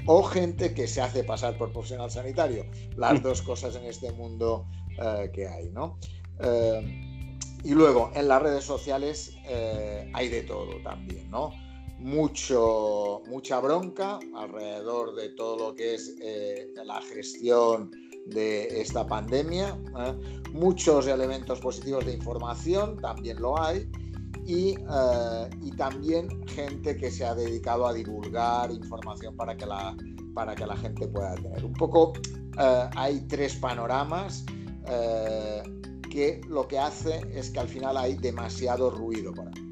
o 0.06 0.24
gente 0.24 0.74
que 0.74 0.88
se 0.88 1.02
hace 1.02 1.24
pasar 1.24 1.58
por 1.58 1.72
profesional 1.72 2.10
sanitario. 2.10 2.66
Las 2.96 3.22
dos 3.22 3.42
cosas 3.42 3.76
en 3.76 3.86
este 3.86 4.12
mundo 4.12 4.66
eh, 5.02 5.30
que 5.34 5.48
hay, 5.48 5.70
¿no? 5.70 5.98
Eh, 6.40 7.36
y 7.64 7.72
luego, 7.72 8.12
en 8.16 8.28
las 8.28 8.42
redes 8.42 8.64
sociales 8.64 9.36
eh, 9.46 10.10
hay 10.14 10.30
de 10.30 10.44
todo 10.44 10.82
también, 10.82 11.30
¿no? 11.30 11.52
Mucho, 12.00 13.22
mucha 13.28 13.60
bronca 13.60 14.20
alrededor 14.34 15.16
de 15.16 15.30
todo 15.30 15.70
lo 15.70 15.76
que 15.76 15.96
es 15.96 16.16
la 16.86 17.02
gestión 17.02 17.92
de 18.30 18.82
esta 18.82 19.06
pandemia. 19.06 19.78
Muchos 20.54 21.08
elementos 21.08 21.60
positivos 21.60 22.06
de 22.06 22.14
información 22.14 22.98
también 22.98 23.42
lo 23.42 23.62
hay 23.62 23.90
eh, 24.52 25.50
y, 25.62 25.72
también 25.72 26.28
gente 26.48 26.98
que 26.98 27.12
se 27.12 27.24
ha 27.24 27.36
dedicado 27.36 27.86
a 27.86 27.94
divulgar 27.94 28.72
información 28.72 29.36
para 29.36 29.56
que 29.56 29.68
la, 29.68 29.96
para 30.34 30.56
que 30.56 30.66
la 30.66 30.76
gente 30.76 31.08
pueda 31.08 31.36
tener. 31.36 31.64
Un 31.64 31.74
poco 31.74 32.14
eh, 32.60 32.90
hay 32.96 33.20
tres 33.28 33.56
panoramas 33.58 34.44
eh, 34.88 35.62
que 36.10 36.42
lo 36.48 36.68
que 36.68 36.80
hace 36.80 37.22
es 37.32 37.52
que 37.52 37.60
al 37.60 37.68
final 37.68 37.96
hay 37.96 38.16
demasiado 38.16 38.90
ruido 38.90 39.34
por 39.34 39.48
ahí. 39.48 39.69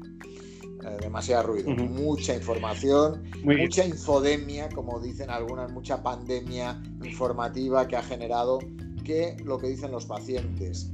Demasiado 1.00 1.48
ruido, 1.48 1.70
mucha 1.70 2.34
información, 2.34 3.22
mucha 3.44 3.84
infodemia, 3.84 4.68
como 4.70 5.00
dicen 5.00 5.30
algunas, 5.30 5.70
mucha 5.72 6.02
pandemia 6.02 6.82
informativa 7.04 7.86
que 7.86 7.96
ha 7.96 8.02
generado 8.02 8.58
que 9.04 9.36
lo 9.44 9.58
que 9.58 9.68
dicen 9.68 9.90
los 9.90 10.06
pacientes 10.06 10.90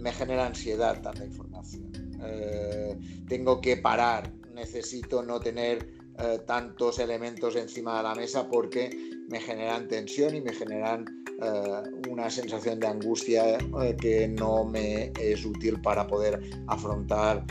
me 0.00 0.12
genera 0.12 0.46
ansiedad 0.46 1.00
tanta 1.02 1.24
información. 1.24 1.90
Eh, 2.26 2.96
tengo 3.28 3.60
que 3.60 3.76
parar, 3.76 4.32
necesito 4.54 5.22
no 5.22 5.40
tener 5.40 5.88
eh, 6.18 6.40
tantos 6.46 6.98
elementos 6.98 7.56
encima 7.56 7.96
de 7.96 8.02
la 8.04 8.14
mesa 8.14 8.48
porque 8.48 9.13
me 9.28 9.40
generan 9.40 9.88
tensión 9.88 10.34
y 10.34 10.40
me 10.40 10.52
generan 10.52 11.04
eh, 11.42 12.08
una 12.10 12.30
sensación 12.30 12.80
de 12.80 12.86
angustia 12.86 13.58
que 14.00 14.28
no 14.28 14.64
me 14.64 15.12
es 15.20 15.44
útil 15.44 15.80
para 15.80 16.06
poder 16.06 16.40
afrontar 16.68 17.44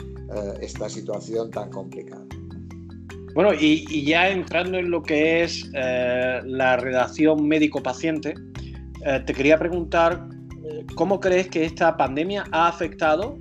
esta 0.62 0.90
situación 0.90 1.52
tan 1.52 1.70
complicada. 1.70 2.26
Bueno, 3.36 3.54
y, 3.54 3.86
y, 3.90 4.04
ya 4.04 4.30
entrando 4.30 4.80
en 4.80 4.90
lo 4.90 5.04
que 5.04 5.44
es 5.44 5.70
la 5.74 6.78
relación 6.78 7.48
médico-paciente, 7.48 8.34
te 9.26 9.34
quería 9.34 9.60
preguntar 9.60 10.28
¿cómo 10.96 11.20
crees 11.20 11.48
que 11.48 11.66
esta 11.66 11.98
pandemia 11.98 12.46
ha 12.52 12.68
afectado, 12.68 13.38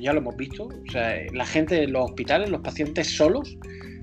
ya 0.00 0.12
lo 0.12 0.20
hemos 0.20 0.36
visto, 0.36 0.64
o 0.64 0.90
sea, 0.90 1.16
la 1.32 1.46
gente 1.46 1.82
en 1.82 1.92
los 1.92 2.06
hospitales, 2.06 2.50
los 2.50 2.60
pacientes 2.60 3.16
solos, 3.16 3.56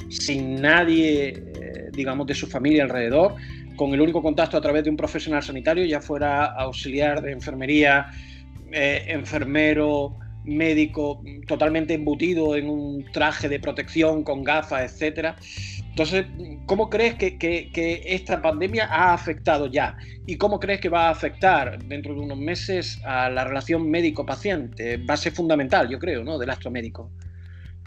sin 0.10 0.62
nadie, 0.62 1.30
eh, 1.30 1.90
digamos, 1.94 2.28
de 2.28 2.34
su 2.34 2.48
familia 2.48 2.84
alrededor, 2.84 3.36
con 3.82 3.96
el 3.96 4.02
único 4.02 4.22
contacto 4.22 4.58
a 4.58 4.62
través 4.62 4.84
de 4.84 4.92
un 4.92 4.96
profesional 4.96 5.42
sanitario, 5.42 5.84
ya 5.86 6.00
fuera 6.00 6.46
auxiliar 6.46 7.20
de 7.20 7.32
enfermería, 7.32 8.12
eh, 8.72 9.06
enfermero, 9.08 10.20
médico, 10.44 11.24
totalmente 11.48 11.96
embutido 11.96 12.56
en 12.56 12.70
un 12.70 13.04
traje 13.12 13.50
de 13.50 13.60
protección 13.60 14.24
con 14.24 14.44
gafas, 14.44 14.84
etcétera. 14.84 15.36
Entonces, 15.90 16.28
¿cómo 16.68 16.92
crees 16.92 17.16
que, 17.16 18.04
esta 18.06 18.40
pandemia 18.40 18.86
ha 18.86 19.16
afectado 19.16 19.66
ya? 19.66 19.98
¿Y 20.28 20.38
cómo 20.38 20.60
crees 20.60 20.80
que 20.80 20.90
va 20.90 21.08
a 21.08 21.10
afectar 21.10 21.84
dentro 21.84 22.14
de 22.14 22.20
unos 22.20 22.38
meses 22.38 23.02
a 23.04 23.32
la 23.32 23.46
relación 23.46 23.90
médico-paciente? 23.90 24.98
Va 24.98 25.16
a 25.16 25.18
ser 25.18 25.34
fundamental, 25.34 25.90
yo 25.90 25.98
creo, 25.98 26.24
¿no? 26.24 26.38
Del 26.38 26.52
acto 26.52 26.70
médico. 26.70 27.10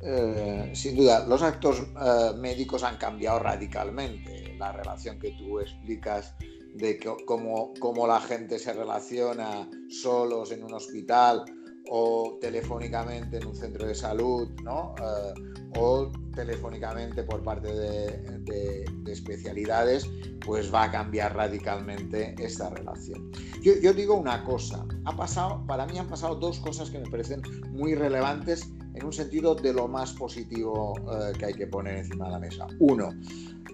Eh, 0.06 0.70
sin 0.75 0.96
duda, 0.96 1.26
los 1.26 1.40
actos 1.42 1.80
eh, 1.80 2.37
médicos 2.37 2.82
han 2.82 2.99
cambiado 2.99 3.38
radicalmente. 3.38 4.54
La 4.58 4.70
relación 4.70 5.18
que 5.18 5.30
tú 5.30 5.61
explicas 5.61 6.34
de 6.75 6.99
cómo, 7.26 7.73
cómo 7.80 8.06
la 8.06 8.20
gente 8.20 8.58
se 8.58 8.73
relaciona 8.73 9.68
solos 9.88 10.52
en 10.52 10.64
un 10.64 10.75
hospital 10.75 11.44
o 11.90 12.38
telefónicamente 12.40 13.38
en 13.38 13.46
un 13.46 13.54
centro 13.54 13.86
de 13.86 13.94
salud, 13.94 14.48
¿no? 14.62 14.94
Eh, 14.98 15.34
o 15.78 16.10
telefónicamente 16.34 17.22
por 17.24 17.42
parte 17.42 17.72
de, 17.72 18.84
especialidades, 19.06 20.08
pues 20.44 20.72
va 20.72 20.84
a 20.84 20.90
cambiar 20.90 21.36
radicalmente 21.36 22.34
esta 22.38 22.70
relación. 22.70 23.30
Yo, 23.62 23.92
digo 23.92 24.14
una 24.14 24.42
cosa, 24.44 24.84
ha 25.04 25.16
pasado, 25.16 25.64
para 25.66 25.86
mí 25.86 25.98
han 25.98 26.08
pasado 26.08 26.34
dos 26.34 26.58
cosas 26.58 26.90
que 26.90 26.98
me 26.98 27.08
parecen 27.08 27.42
muy 27.70 27.94
relevantes 27.94 28.68
en 28.94 29.04
un 29.04 29.12
sentido 29.12 29.54
de 29.54 29.72
lo 29.72 29.86
más 29.86 30.12
positivo 30.12 30.94
eh, 30.98 31.32
que 31.38 31.46
hay 31.46 31.54
que 31.54 31.66
poner 31.66 31.98
encima 31.98 32.26
de 32.26 32.30
la 32.32 32.38
mesa. 32.38 32.66
Uno, 32.80 33.10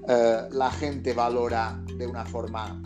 eh, 0.08 0.42
la 0.50 0.70
gente 0.72 1.14
valora 1.14 1.82
de 1.96 2.06
una 2.06 2.24
forma 2.24 2.82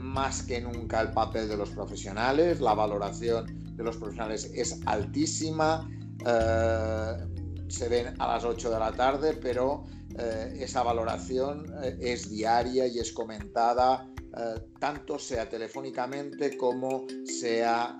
más 0.00 0.42
que 0.42 0.60
nunca 0.60 1.00
el 1.00 1.12
papel 1.12 1.48
de 1.48 1.56
los 1.56 1.70
profesionales, 1.70 2.60
la 2.60 2.74
valoración 2.74 3.61
de 3.76 3.84
los 3.84 3.96
profesionales 3.96 4.50
es 4.54 4.80
altísima. 4.86 5.88
Eh, 6.26 7.16
se 7.68 7.88
ven 7.88 8.14
a 8.18 8.28
las 8.28 8.44
8 8.44 8.70
de 8.70 8.78
la 8.78 8.92
tarde, 8.92 9.38
pero 9.40 9.84
eh, 10.18 10.58
esa 10.60 10.82
valoración 10.82 11.66
eh, 11.82 11.96
es 12.00 12.28
diaria 12.30 12.86
y 12.86 12.98
es 12.98 13.12
comentada 13.12 14.08
tanto 14.78 15.18
sea 15.18 15.46
telefónicamente 15.46 16.56
como 16.56 17.04
sea 17.26 17.98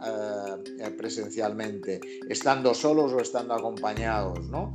presencialmente, 0.96 2.00
estando 2.30 2.72
solos 2.72 3.12
o 3.12 3.20
estando 3.20 3.52
acompañados. 3.52 4.48
¿no? 4.48 4.72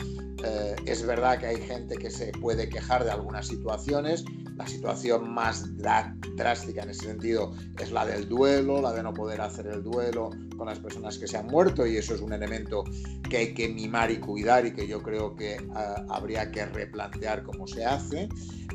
es 0.86 1.04
verdad 1.04 1.40
que 1.40 1.48
hay 1.48 1.58
gente 1.58 1.98
que 1.98 2.12
se 2.12 2.32
puede 2.34 2.70
quejar 2.70 3.06
de 3.06 3.10
algunas 3.10 3.48
situaciones, 3.48 4.24
la 4.58 4.68
situación 4.68 5.32
más 5.32 5.78
drástica 5.78 6.82
en 6.82 6.90
ese 6.90 7.06
sentido 7.06 7.54
es 7.80 7.92
la 7.92 8.06
del 8.06 8.28
duelo, 8.28 8.82
la 8.82 8.92
de 8.92 9.04
no 9.04 9.14
poder 9.14 9.40
hacer 9.42 9.68
el 9.68 9.84
duelo 9.84 10.32
con 10.58 10.68
las 10.68 10.80
personas 10.80 11.18
que 11.20 11.28
se 11.28 11.38
han 11.38 11.46
muerto 11.46 11.86
y 11.86 11.98
eso 11.98 12.16
es 12.16 12.22
un 12.22 12.34
elemento 12.34 12.84
que 13.30 13.38
hay 13.38 13.54
que 13.54 13.70
mimar 13.70 14.10
y 14.10 14.18
cuidar 14.18 14.66
y 14.66 14.74
que 14.74 14.88
yo 14.88 15.04
creo 15.04 15.36
que 15.36 15.58
ah, 15.76 16.04
habría 16.10 16.52
que 16.52 16.66
replantear 16.66 17.44
cómo 17.44 17.68
se 17.68 17.86
hace, 17.86 18.30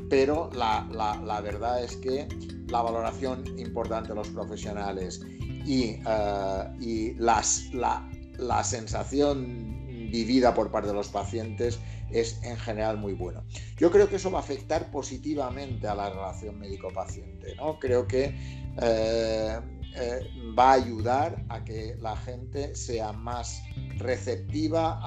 pero 0.09 0.51
la, 0.55 1.41
verdad 1.43 1.83
es 1.83 1.97
que 1.97 2.29
la 2.69 2.83
valoración 2.83 3.45
importante 3.59 4.11
de 4.11 4.15
los 4.15 4.29
profesionales 4.29 5.21
y, 5.67 5.97
ah, 6.07 6.73
y 6.81 7.15
las, 7.15 7.75
la, 7.75 8.09
la 8.39 8.63
sensación 8.63 9.82
vivida 10.13 10.55
por 10.55 10.71
parte 10.71 10.89
de 10.89 10.95
los 10.95 11.09
pacientes 11.09 11.81
es 12.11 12.39
en 12.43 12.59
general 12.59 12.99
muy 12.99 13.15
bueno. 13.15 13.43
Yo 13.79 13.91
creo 13.91 14.09
que 14.09 14.17
eso 14.17 14.31
va 14.31 14.39
a 14.39 14.43
afectar 14.43 14.91
positivamente 14.91 15.89
a 15.89 15.95
la 15.95 16.11
relación 16.11 16.59
médico-paciente. 16.59 17.57
¿no? 17.57 17.79
Creo 17.79 18.07
que 18.07 18.37
eh, 18.81 19.59
eh, 19.97 20.21
va 20.57 20.73
a 20.73 20.75
ayudar 20.75 21.43
a 21.49 21.65
que 21.65 21.97
la 22.01 22.15
gente 22.17 22.75
sea 22.75 23.13
más 23.13 23.63
receptiva 23.97 25.01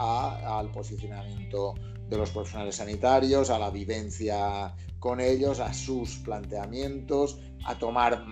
al 0.57 0.71
posicionamiento 0.71 1.75
de 2.09 2.17
los 2.17 2.31
profesionales 2.31 2.75
sanitarios, 2.75 3.49
a 3.49 3.59
la 3.59 3.69
vivencia 3.69 4.73
con 4.99 5.19
ellos, 5.19 5.59
a 5.59 5.71
sus 5.73 6.17
planteamientos, 6.17 7.39
a 7.65 7.77
tomar 7.77 8.25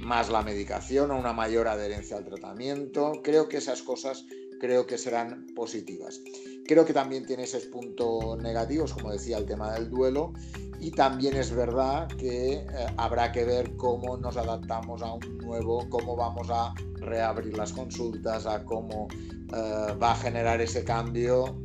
más 0.00 0.28
la 0.30 0.42
medicación, 0.42 1.10
a 1.10 1.14
una 1.14 1.32
mayor 1.32 1.68
adherencia 1.68 2.16
al 2.16 2.24
tratamiento. 2.24 3.20
Creo 3.22 3.48
que 3.48 3.58
esas 3.58 3.82
cosas 3.82 4.24
creo 4.62 4.86
que 4.86 4.96
serán 4.96 5.44
positivas. 5.56 6.20
Creo 6.64 6.86
que 6.86 6.92
también 6.92 7.26
tiene 7.26 7.42
esos 7.42 7.64
puntos 7.64 8.38
negativos, 8.38 8.94
como 8.94 9.10
decía, 9.10 9.36
el 9.38 9.44
tema 9.44 9.72
del 9.72 9.90
duelo. 9.90 10.32
Y 10.78 10.92
también 10.92 11.36
es 11.36 11.50
verdad 11.52 12.06
que 12.06 12.52
eh, 12.52 12.66
habrá 12.96 13.32
que 13.32 13.44
ver 13.44 13.74
cómo 13.76 14.16
nos 14.16 14.36
adaptamos 14.36 15.02
a 15.02 15.14
un 15.14 15.38
nuevo, 15.38 15.88
cómo 15.90 16.14
vamos 16.14 16.48
a 16.48 16.72
reabrir 16.94 17.56
las 17.56 17.72
consultas, 17.72 18.46
a 18.46 18.64
cómo 18.64 19.08
eh, 19.12 19.96
va 20.00 20.12
a 20.12 20.16
generar 20.16 20.60
ese 20.60 20.84
cambio, 20.84 21.60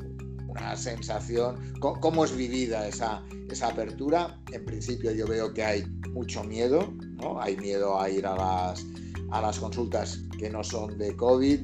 una 0.48 0.76
sensación, 0.76 1.56
cómo, 1.80 2.26
es 2.26 2.36
vivida 2.36 2.88
esa, 2.88 3.24
esa 3.52 3.68
apertura. 3.68 4.42
En 4.52 4.66
principio 4.66 5.12
yo 5.12 5.28
veo 5.28 5.54
que 5.54 5.64
hay 5.64 5.86
mucho 6.14 6.44
miedo, 6.44 6.92
¿no? 7.22 7.40
Hay 7.40 7.58
miedo 7.58 8.02
a 8.02 8.10
ir 8.10 8.26
a 8.26 8.36
las, 8.36 8.84
a 9.30 9.40
las 9.40 9.60
consultas 9.60 10.20
que 10.40 10.50
no 10.50 10.64
son 10.64 10.98
de 10.98 11.16
COVID 11.16 11.60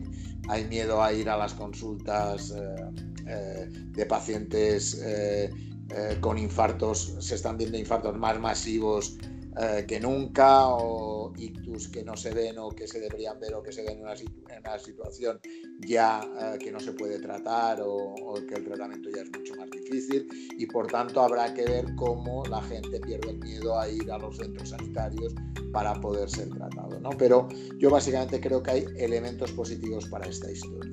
hay 0.50 0.66
miedo 0.66 1.02
a 1.04 1.14
ir 1.14 1.30
a 1.30 1.38
las 1.38 1.54
consultas 1.54 2.52
eh, 2.52 2.76
eh, 3.28 3.68
de 3.70 4.06
pacientes 4.06 5.02
eh, 5.04 5.50
con 6.22 6.38
infartos, 6.38 7.16
se 7.20 7.36
están 7.36 7.58
viendo 7.58 7.78
infartos 7.78 8.18
más 8.18 8.40
masivos 8.40 9.18
que 9.88 10.00
nunca 10.00 10.68
o 10.68 11.32
ictus 11.38 11.88
que 11.90 12.04
no 12.04 12.18
se 12.18 12.34
ven 12.34 12.58
o 12.58 12.70
que 12.70 12.88
se 12.88 13.00
deberían 13.00 13.40
ver 13.40 13.54
o 13.54 13.62
que 13.62 13.72
se 13.72 13.84
ven 13.84 14.00
en 14.00 14.04
una, 14.04 14.80
situación 14.80 15.40
ya 15.86 16.22
que 16.60 16.72
no 16.72 16.80
se 16.80 16.94
puede 16.94 17.20
tratar 17.20 17.82
o, 17.86 18.34
que 18.48 18.56
el 18.56 18.64
tratamiento 18.64 19.10
ya 19.16 19.22
es 19.22 19.30
mucho 19.38 19.54
más 19.56 19.70
difícil 19.70 20.28
y 20.58 20.66
por 20.66 20.88
tanto 20.88 21.22
habrá 21.22 21.54
que 21.54 21.66
ver 21.66 21.86
cómo 21.96 22.44
la 22.46 22.62
gente 22.64 23.00
pierde 23.00 23.32
el 23.32 23.40
miedo 23.40 23.80
a 23.80 23.88
ir 23.88 24.12
a 24.12 24.18
los 24.18 24.38
centros 24.38 24.70
sanitarios 24.70 25.36
para 25.74 25.94
poder 25.96 26.30
ser 26.30 26.50
tratado. 26.50 27.00
¿no? 27.02 27.10
Pero 27.12 27.50
yo 27.80 27.90
básicamente 27.90 28.40
creo 28.40 28.64
que 28.64 28.72
hay 28.72 28.86
elementos 28.98 29.52
positivos 29.52 30.08
para 30.08 30.28
esta 30.28 30.50
historia. 30.50 30.92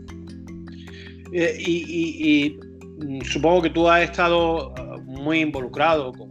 Eh, 1.33 1.57
y, 1.65 2.59
mm, 2.99 3.21
supongo 3.23 3.63
que 3.63 3.71
tú 3.71 3.89
has 3.89 4.03
estado 4.03 4.71
uh, 4.71 5.01
muy 5.03 5.41
involucrado 5.41 6.13
con 6.13 6.31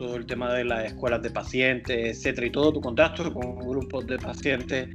todo 0.00 0.16
el 0.16 0.24
tema 0.24 0.54
de 0.54 0.64
las 0.64 0.86
escuelas 0.86 1.20
de 1.20 1.28
pacientes, 1.28 2.16
etcétera, 2.16 2.46
y 2.46 2.50
todo 2.50 2.72
tu 2.72 2.80
contacto 2.80 3.30
con 3.34 3.56
grupos 3.58 4.06
de 4.06 4.16
pacientes. 4.16 4.88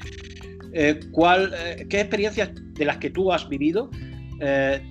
Eh, 0.73 0.99
¿cuál, 1.11 1.53
eh, 1.53 1.85
¿Qué 1.87 2.01
experiencias 2.01 2.49
de 2.55 2.85
las 2.85 2.97
que 2.97 3.11
tú 3.11 3.31
has 3.31 3.47
vivido 3.47 3.91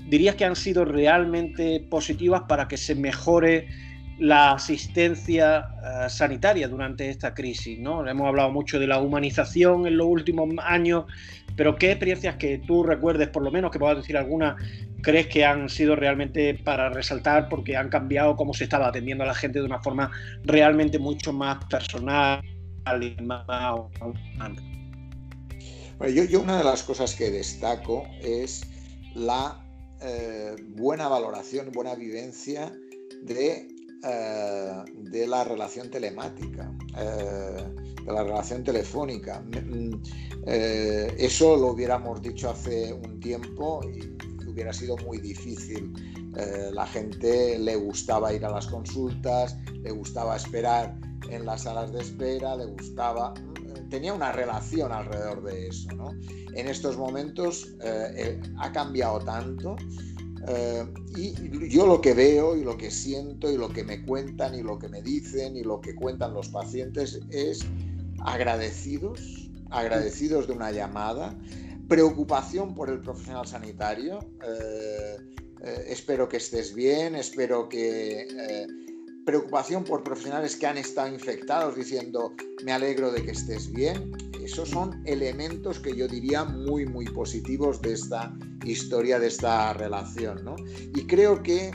dirías 0.09 0.37
que 0.37 0.47
han 0.47 0.57
sido 0.57 0.87
realmente 0.87 1.87
positivas 1.91 2.45
para 2.49 2.67
que 2.67 2.79
se 2.79 2.95
mejore 2.95 3.69
la 4.19 4.53
asistencia 4.53 5.67
eh, 5.83 6.09
sanitaria 6.09 6.69
durante 6.69 7.11
esta 7.11 7.35
crisis. 7.35 7.79
¿no? 7.79 8.09
Hemos 8.09 8.29
hablado 8.29 8.51
mucho 8.51 8.79
de 8.79 8.87
la 8.87 9.01
humanización 9.01 9.87
en 9.87 9.97
los 9.97 10.07
últimos 10.07 10.49
años, 10.65 11.05
pero 11.57 11.77
¿qué 11.77 11.91
experiencias 11.91 12.37
que 12.37 12.59
tú 12.59 12.85
recuerdes, 12.85 13.29
por 13.29 13.43
lo 13.43 13.51
menos 13.51 13.71
que 13.71 13.79
puedas 13.79 13.99
decir 13.99 14.17
alguna, 14.17 14.57
crees 15.05 15.29
que 15.29 15.45
han 15.45 15.69
sido 15.69 15.95
realmente 15.95 16.55
para 16.55 16.89
resaltar 16.89 17.49
porque 17.49 17.77
han 17.77 17.91
cambiado 17.91 18.35
cómo 18.35 18.55
se 18.55 18.65
estaba 18.65 18.89
atendiendo 18.89 19.23
a 19.23 19.29
la 19.29 19.35
gente 19.35 19.61
de 19.61 19.65
una 19.65 19.81
forma 19.81 20.11
realmente 20.43 20.99
mucho 20.99 21.33
más 21.33 21.65
personal 21.67 22.43
y 23.01 23.23
más 23.23 23.47
humana? 24.01 24.61
yo, 26.09 26.41
una 26.41 26.59
de 26.59 26.65
las 26.65 26.83
cosas 26.83 27.15
que 27.15 27.31
destaco 27.31 28.05
es 28.21 28.63
la 29.15 29.65
eh, 30.01 30.57
buena 30.77 31.09
valoración, 31.09 31.71
buena 31.73 31.95
vivencia 31.95 32.73
de 33.23 33.69
eh, 34.07 34.85
de 35.11 35.27
la 35.27 35.45
relación 35.45 35.91
telemática, 35.91 36.71
eh, 36.99 37.65
de 38.05 38.13
la 38.13 38.23
relación 38.23 38.63
telefónica. 38.63 39.41
Mm, 39.41 40.03
eso 40.47 41.57
lo 41.57 41.69
hubiéramos 41.69 42.21
dicho 42.21 42.51
hace 42.51 42.93
un 42.93 43.19
tiempo 43.19 43.81
y 43.89 44.24
hubiera 44.55 44.73
sido 44.73 44.97
muy 44.99 45.19
difícil. 45.19 45.93
la 46.73 46.87
gente 46.87 47.59
le 47.59 47.77
gustaba 47.77 48.33
ir 48.33 48.45
a 48.45 48.51
las 48.51 48.67
consultas, 48.67 49.57
le 49.83 49.91
gustaba 49.91 50.37
esperar 50.37 50.97
en 51.31 51.45
las 51.45 51.63
salas 51.63 51.93
de 51.93 52.01
espera, 52.01 52.57
le 52.57 52.67
gustaba 52.67 53.35
mm, 53.35 53.89
tenía 53.89 54.13
una 54.13 54.33
relación 54.33 54.93
alrededor 54.93 55.43
de 55.45 55.69
eso. 55.69 55.89
En 56.55 56.69
estos 56.69 56.97
momentos 56.97 57.75
ha 58.59 58.73
cambiado 58.73 59.19
tanto 59.21 59.77
eh, 60.47 60.85
y 61.17 61.69
yo 61.71 61.87
lo 61.87 62.01
que 62.01 62.13
veo 62.13 62.57
y 62.57 62.65
lo 62.65 62.77
que 62.77 62.91
siento 62.91 63.51
y 63.51 63.57
lo 63.57 63.71
que 63.71 63.83
me 63.83 64.05
cuentan 64.05 64.55
y 64.55 64.63
lo 64.63 64.79
que 64.79 64.89
me 64.89 65.01
dicen 65.01 65.57
y 65.57 65.63
lo 65.63 65.81
que 65.81 65.95
cuentan 65.95 66.35
los 66.35 66.49
pacientes 66.49 67.21
es 67.31 67.65
agradecidos 68.21 69.45
agradecidos 69.71 70.47
de 70.47 70.53
una 70.53 70.71
llamada, 70.71 71.35
preocupación 71.89 72.75
por 72.75 72.91
el 72.91 73.01
profesional 73.01 73.47
sanitario. 73.47 74.19
Eh, 74.47 75.17
eh, 75.63 75.85
espero 75.89 76.29
que 76.29 76.39
estés 76.39 76.75
bien, 76.75 77.15
espero 77.15 77.69
que... 77.69 78.23
Eh, 78.23 78.67
preocupación 79.27 79.85
por 79.85 80.05
profesionales 80.05 80.55
que 80.55 80.67
han 80.67 80.77
estado 80.77 81.09
infectados 81.09 81.77
diciendo 81.77 82.35
me 82.63 82.73
alegro 82.73 83.11
de 83.11 83.25
que 83.25 83.31
estés 83.31 83.73
bien. 83.73 84.13
Esos 84.45 84.69
son 84.69 85.03
elementos 85.07 85.81
que 85.81 85.97
yo 85.97 86.07
diría 86.07 86.45
muy, 86.45 86.85
muy 86.85 87.07
positivos 87.07 87.81
de 87.81 87.95
esta 87.95 88.35
historia, 88.67 89.19
de 89.19 89.29
esta 89.29 89.73
relación. 89.73 90.45
¿no? 90.45 90.57
Y 90.95 91.07
creo 91.07 91.43
que 91.43 91.73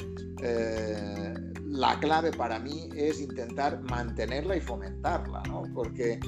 la 1.66 2.00
clave 2.00 2.30
para 2.32 2.60
mí 2.60 2.88
es 2.96 3.20
intentar 3.20 3.82
mantenerla 3.82 4.56
y 4.56 4.62
fomentarla, 4.62 5.42
¿no? 5.48 5.64
porque 5.74 6.20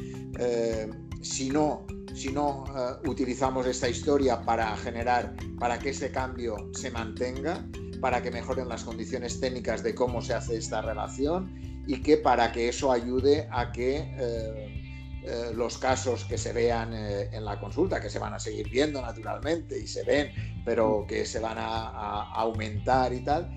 si 1.22 1.50
no 1.50 1.86
si 2.14 2.32
no 2.32 2.66
eh, 2.68 3.08
utilizamos 3.08 3.66
esta 3.66 3.88
historia 3.90 4.42
para 4.44 4.76
generar, 4.78 5.34
para 5.60 5.80
que 5.80 5.90
ese 5.90 6.12
cambio 6.12 6.70
se 6.74 6.92
mantenga, 6.92 7.66
para 8.00 8.22
que 8.22 8.32
mejoren 8.32 8.68
las 8.68 8.84
condiciones 8.84 9.40
técnicas 9.40 9.84
de 9.84 9.96
cómo 9.96 10.22
se 10.22 10.34
hace 10.34 10.58
esta 10.58 10.82
relación 10.82 11.54
y 11.88 12.02
que 12.02 12.18
para 12.18 12.52
que 12.52 12.70
eso 12.70 12.92
ayude 12.92 13.48
a 13.52 13.72
que 13.72 13.98
eh, 14.18 15.22
eh, 15.24 15.52
los 15.56 15.78
casos 15.78 16.26
que 16.26 16.38
se 16.38 16.52
vean 16.52 16.94
en 16.94 17.46
la 17.46 17.60
consulta, 17.60 18.02
que 18.02 18.10
se 18.10 18.20
van 18.20 18.34
a 18.34 18.40
seguir 18.40 18.70
viendo 18.70 19.02
naturalmente 19.02 19.80
y 19.80 19.88
se 19.88 20.04
ven, 20.04 20.32
pero 20.66 21.06
que 21.08 21.26
se 21.26 21.40
van 21.40 21.58
a 21.60 22.32
aumentar 22.34 23.14
y 23.14 23.24
tal, 23.24 23.50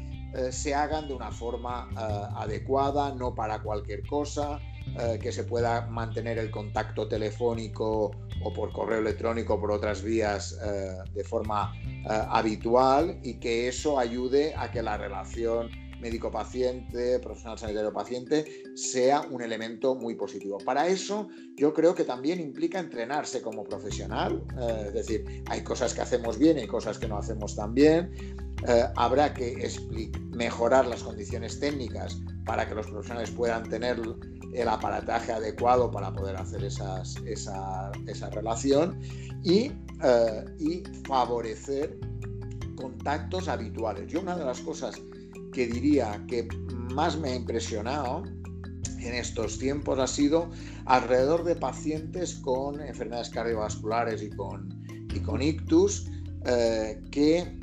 se 0.50 0.74
hagan 0.74 1.06
de 1.06 1.14
una 1.14 1.30
forma 1.30 1.88
adecuada, 2.36 3.14
no 3.14 3.34
para 3.34 3.62
cualquier 3.62 4.06
cosa, 4.06 4.60
eh, 4.96 5.18
que 5.20 5.32
se 5.32 5.42
pueda 5.42 5.86
mantener 5.86 6.38
el 6.38 6.52
contacto 6.52 7.08
telefónico 7.08 8.12
o 8.44 8.52
por 8.52 8.70
correo 8.72 9.00
electrónico 9.00 9.58
por 9.58 9.72
otras 9.72 10.02
vías 10.04 10.56
eh, 10.64 10.96
de 11.12 11.24
forma 11.24 11.74
eh, 11.82 12.06
habitual 12.08 13.18
y 13.22 13.40
que 13.40 13.66
eso 13.66 13.98
ayude 13.98 14.54
a 14.56 14.70
que 14.70 14.82
la 14.82 14.96
relación 14.96 15.68
médico-paciente, 16.00 17.18
profesional 17.18 17.58
sanitario-paciente, 17.58 18.44
sea 18.76 19.22
un 19.22 19.42
elemento 19.42 19.94
muy 19.96 20.14
positivo. 20.14 20.58
Para 20.58 20.86
eso 20.86 21.28
yo 21.56 21.72
creo 21.72 21.94
que 21.94 22.04
también 22.04 22.38
implica 22.38 22.78
entrenarse 22.78 23.40
como 23.40 23.64
profesional, 23.64 24.44
es 24.86 24.92
decir, 24.92 25.42
hay 25.46 25.64
cosas 25.64 25.94
que 25.94 26.02
hacemos 26.02 26.38
bien 26.38 26.58
y 26.58 26.66
cosas 26.66 26.98
que 26.98 27.08
no 27.08 27.16
hacemos 27.16 27.56
tan 27.56 27.72
bien, 27.72 28.12
habrá 28.96 29.34
que 29.34 29.68
mejorar 30.30 30.86
las 30.86 31.02
condiciones 31.02 31.60
técnicas 31.60 32.18
para 32.44 32.68
que 32.68 32.74
los 32.74 32.86
profesionales 32.86 33.30
puedan 33.30 33.68
tener 33.68 34.00
el 34.54 34.68
aparataje 34.68 35.32
adecuado 35.32 35.90
para 35.90 36.12
poder 36.12 36.36
hacer 36.36 36.64
esas, 36.64 37.16
esa, 37.26 37.90
esa, 38.06 38.30
relación 38.30 39.00
y, 39.42 39.72
eh, 40.02 40.44
y, 40.58 40.82
favorecer 41.06 41.98
contactos 42.76 43.48
habituales. 43.48 44.06
Yo 44.12 44.20
una 44.20 44.36
de 44.36 44.44
las 44.44 44.60
cosas 44.60 45.00
que 45.52 45.66
diría 45.66 46.24
que 46.28 46.46
más 46.92 47.18
me 47.18 47.30
ha 47.30 47.34
impresionado 47.34 48.22
en 49.00 49.14
estos 49.14 49.58
tiempos 49.58 49.98
ha 49.98 50.06
sido 50.06 50.50
alrededor 50.86 51.44
de 51.44 51.56
pacientes 51.56 52.36
con 52.36 52.80
enfermedades 52.80 53.30
cardiovasculares 53.30 54.22
y 54.22 54.30
con, 54.30 54.84
y 55.12 55.20
con 55.20 55.42
ictus, 55.42 56.10
eh, 56.46 57.02
que 57.10 57.58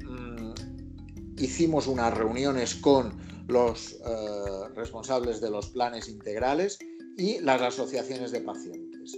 hicimos 1.41 1.87
unas 1.87 2.13
reuniones 2.15 2.75
con 2.75 3.17
los 3.47 3.93
eh, 3.93 4.69
responsables 4.75 5.41
de 5.41 5.49
los 5.49 5.69
planes 5.69 6.07
integrales 6.07 6.77
y 7.17 7.39
las 7.39 7.61
asociaciones 7.61 8.31
de 8.31 8.41
pacientes. 8.41 9.17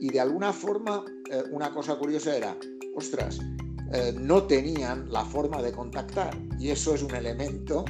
Y 0.00 0.10
de 0.10 0.20
alguna 0.20 0.52
forma, 0.52 1.04
eh, 1.30 1.42
una 1.50 1.72
cosa 1.74 1.96
curiosa 1.96 2.36
era, 2.36 2.56
ostras, 2.94 3.40
eh, 3.92 4.14
no 4.16 4.44
tenían 4.44 5.10
la 5.10 5.24
forma 5.24 5.60
de 5.60 5.72
contactar 5.72 6.36
y 6.58 6.70
eso 6.70 6.94
es 6.94 7.02
un 7.02 7.14
elemento 7.14 7.84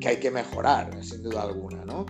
que 0.00 0.08
hay 0.08 0.16
que 0.16 0.32
mejorar, 0.32 1.04
sin 1.04 1.22
duda 1.22 1.42
alguna. 1.42 1.84
¿no? 1.84 2.06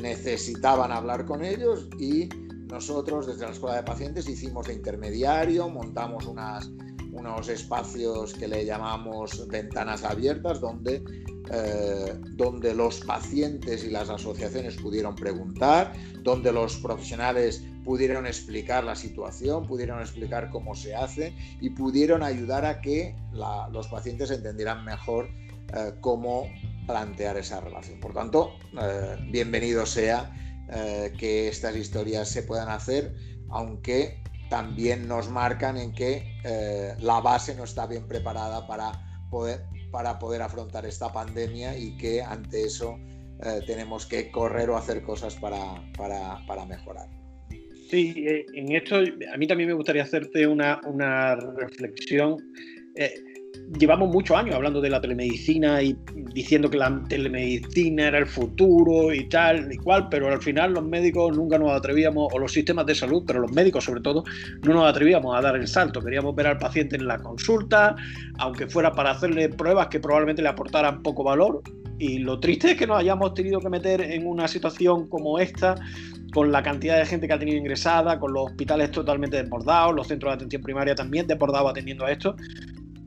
necesitaban 0.00 0.92
hablar 0.92 1.26
con 1.26 1.44
ellos 1.44 1.88
y 1.98 2.28
nosotros 2.68 3.26
desde 3.26 3.44
la 3.44 3.52
Escuela 3.52 3.76
de 3.76 3.82
Pacientes 3.82 4.28
hicimos 4.28 4.66
de 4.66 4.74
intermediario, 4.74 5.68
montamos 5.68 6.26
unas, 6.26 6.70
unos 7.18 7.48
espacios 7.48 8.34
que 8.34 8.48
le 8.48 8.64
llamamos 8.64 9.46
ventanas 9.48 10.04
abiertas 10.04 10.60
donde 10.60 11.02
eh, 11.50 12.14
donde 12.32 12.74
los 12.74 13.00
pacientes 13.00 13.82
y 13.82 13.88
las 13.88 14.10
asociaciones 14.10 14.76
pudieron 14.76 15.16
preguntar, 15.16 15.94
donde 16.22 16.52
los 16.52 16.76
profesionales 16.76 17.64
pudieron 17.84 18.26
explicar 18.26 18.84
la 18.84 18.94
situación, 18.94 19.66
pudieron 19.66 20.00
explicar 20.00 20.50
cómo 20.50 20.74
se 20.74 20.94
hace 20.94 21.34
y 21.62 21.70
pudieron 21.70 22.22
ayudar 22.22 22.66
a 22.66 22.82
que 22.82 23.16
los 23.32 23.88
pacientes 23.88 24.30
entendieran 24.30 24.84
mejor 24.84 25.30
eh, 25.74 25.94
cómo 26.02 26.50
plantear 26.86 27.38
esa 27.38 27.60
relación. 27.60 27.98
Por 27.98 28.12
tanto, 28.12 28.50
eh, 28.78 29.16
bienvenido 29.30 29.86
sea 29.86 30.34
que 31.18 31.48
estas 31.48 31.74
historias 31.76 32.28
se 32.28 32.42
puedan 32.42 32.68
hacer, 32.68 33.16
aunque 33.48 34.22
también 34.50 35.06
nos 35.08 35.28
marcan 35.28 35.76
en 35.76 35.92
que 35.92 36.22
la 37.00 37.20
base 37.20 37.54
no 37.54 37.64
está 37.64 37.86
bien 37.86 38.06
preparada 38.08 38.66
para 38.66 38.92
poder 39.30 39.60
para 39.90 40.18
poder 40.18 40.42
afrontar 40.42 40.86
esta 40.86 41.12
pandemia 41.12 41.76
y 41.76 41.96
que 41.96 42.22
ante 42.22 42.64
eso 42.64 42.98
eh, 43.44 43.60
tenemos 43.66 44.06
que 44.06 44.30
correr 44.30 44.70
o 44.70 44.76
hacer 44.76 45.02
cosas 45.02 45.34
para, 45.36 45.82
para, 45.96 46.44
para 46.46 46.66
mejorar. 46.66 47.08
Sí, 47.88 48.12
eh, 48.16 48.44
en 48.54 48.72
esto 48.72 48.96
a 48.96 49.36
mí 49.36 49.46
también 49.46 49.68
me 49.68 49.74
gustaría 49.74 50.02
hacerte 50.02 50.46
una, 50.46 50.80
una 50.84 51.36
reflexión. 51.36 52.36
Eh, 52.96 53.14
llevamos 53.78 54.10
muchos 54.10 54.36
años 54.36 54.54
hablando 54.54 54.80
de 54.80 54.90
la 54.90 55.00
telemedicina 55.00 55.82
y 55.82 55.96
diciendo 56.38 56.70
que 56.70 56.78
la 56.78 57.02
telemedicina 57.08 58.06
era 58.06 58.18
el 58.18 58.26
futuro 58.26 59.12
y 59.12 59.28
tal 59.28 59.72
y 59.72 59.76
cual, 59.76 60.08
pero 60.08 60.28
al 60.28 60.40
final 60.40 60.72
los 60.72 60.84
médicos 60.84 61.36
nunca 61.36 61.58
nos 61.58 61.72
atrevíamos, 61.72 62.32
o 62.32 62.38
los 62.38 62.52
sistemas 62.52 62.86
de 62.86 62.94
salud, 62.94 63.24
pero 63.26 63.40
los 63.40 63.50
médicos 63.50 63.84
sobre 63.84 64.00
todo, 64.00 64.22
no 64.62 64.74
nos 64.74 64.88
atrevíamos 64.88 65.36
a 65.36 65.40
dar 65.40 65.56
el 65.56 65.66
salto. 65.66 66.00
Queríamos 66.00 66.36
ver 66.36 66.46
al 66.46 66.58
paciente 66.58 66.94
en 66.94 67.08
la 67.08 67.18
consulta, 67.18 67.96
aunque 68.38 68.68
fuera 68.68 68.92
para 68.92 69.10
hacerle 69.10 69.48
pruebas 69.48 69.88
que 69.88 69.98
probablemente 69.98 70.40
le 70.40 70.48
aportaran 70.48 71.02
poco 71.02 71.24
valor. 71.24 71.60
Y 71.98 72.18
lo 72.18 72.38
triste 72.38 72.70
es 72.70 72.76
que 72.76 72.86
nos 72.86 73.00
hayamos 73.00 73.34
tenido 73.34 73.58
que 73.58 73.68
meter 73.68 74.00
en 74.00 74.24
una 74.24 74.46
situación 74.46 75.08
como 75.08 75.40
esta, 75.40 75.74
con 76.32 76.52
la 76.52 76.62
cantidad 76.62 76.98
de 76.98 77.04
gente 77.04 77.26
que 77.26 77.32
ha 77.32 77.38
tenido 77.40 77.58
ingresada, 77.58 78.20
con 78.20 78.32
los 78.32 78.46
hospitales 78.46 78.92
totalmente 78.92 79.38
desbordados, 79.38 79.92
los 79.92 80.06
centros 80.06 80.30
de 80.30 80.34
atención 80.36 80.62
primaria 80.62 80.94
también 80.94 81.26
desbordados 81.26 81.72
atendiendo 81.72 82.04
a 82.04 82.12
esto, 82.12 82.36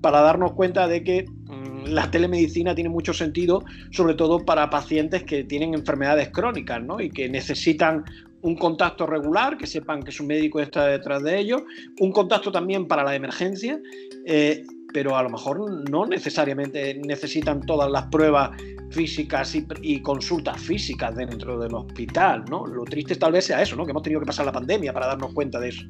para 0.01 0.19
darnos 0.19 0.51
cuenta 0.51 0.89
de 0.89 1.01
que 1.01 1.25
mm, 1.45 1.60
la 1.85 2.09
telemedicina 2.09 2.75
tiene 2.75 2.89
mucho 2.89 3.13
sentido, 3.13 3.63
sobre 3.91 4.13
todo 4.13 4.45
para 4.45 4.69
pacientes 4.69 5.23
que 5.23 5.43
tienen 5.43 5.73
enfermedades 5.73 6.29
crónicas 6.29 6.83
¿no? 6.83 6.99
y 6.99 7.09
que 7.09 7.29
necesitan 7.29 8.03
un 8.41 8.55
contacto 8.55 9.05
regular, 9.05 9.57
que 9.57 9.67
sepan 9.67 10.03
que 10.03 10.11
su 10.11 10.23
médico 10.23 10.59
está 10.59 10.87
detrás 10.87 11.23
de 11.23 11.39
ellos, 11.39 11.61
un 11.99 12.11
contacto 12.11 12.51
también 12.51 12.87
para 12.87 13.03
la 13.03 13.15
emergencia, 13.15 13.79
eh, 14.25 14.63
pero 14.93 15.15
a 15.15 15.23
lo 15.23 15.29
mejor 15.29 15.89
no 15.89 16.05
necesariamente 16.05 16.95
necesitan 17.05 17.61
todas 17.61 17.89
las 17.89 18.07
pruebas 18.07 18.51
físicas 18.89 19.55
y, 19.55 20.01
consultas 20.01 20.59
físicas 20.59 21.15
dentro 21.15 21.59
del 21.59 21.73
hospital, 21.73 22.43
¿no? 22.49 22.65
Lo 22.65 22.83
triste 22.83 23.15
tal 23.15 23.31
vez 23.31 23.45
sea 23.45 23.61
eso, 23.61 23.75
¿no? 23.75 23.85
Que 23.85 23.91
hemos 23.91 24.03
tenido 24.03 24.19
que 24.19 24.27
pasar 24.27 24.45
la 24.45 24.51
pandemia 24.51 24.91
para 24.91 25.07
darnos 25.07 25.33
cuenta 25.33 25.59
de 25.59 25.69
eso. 25.69 25.83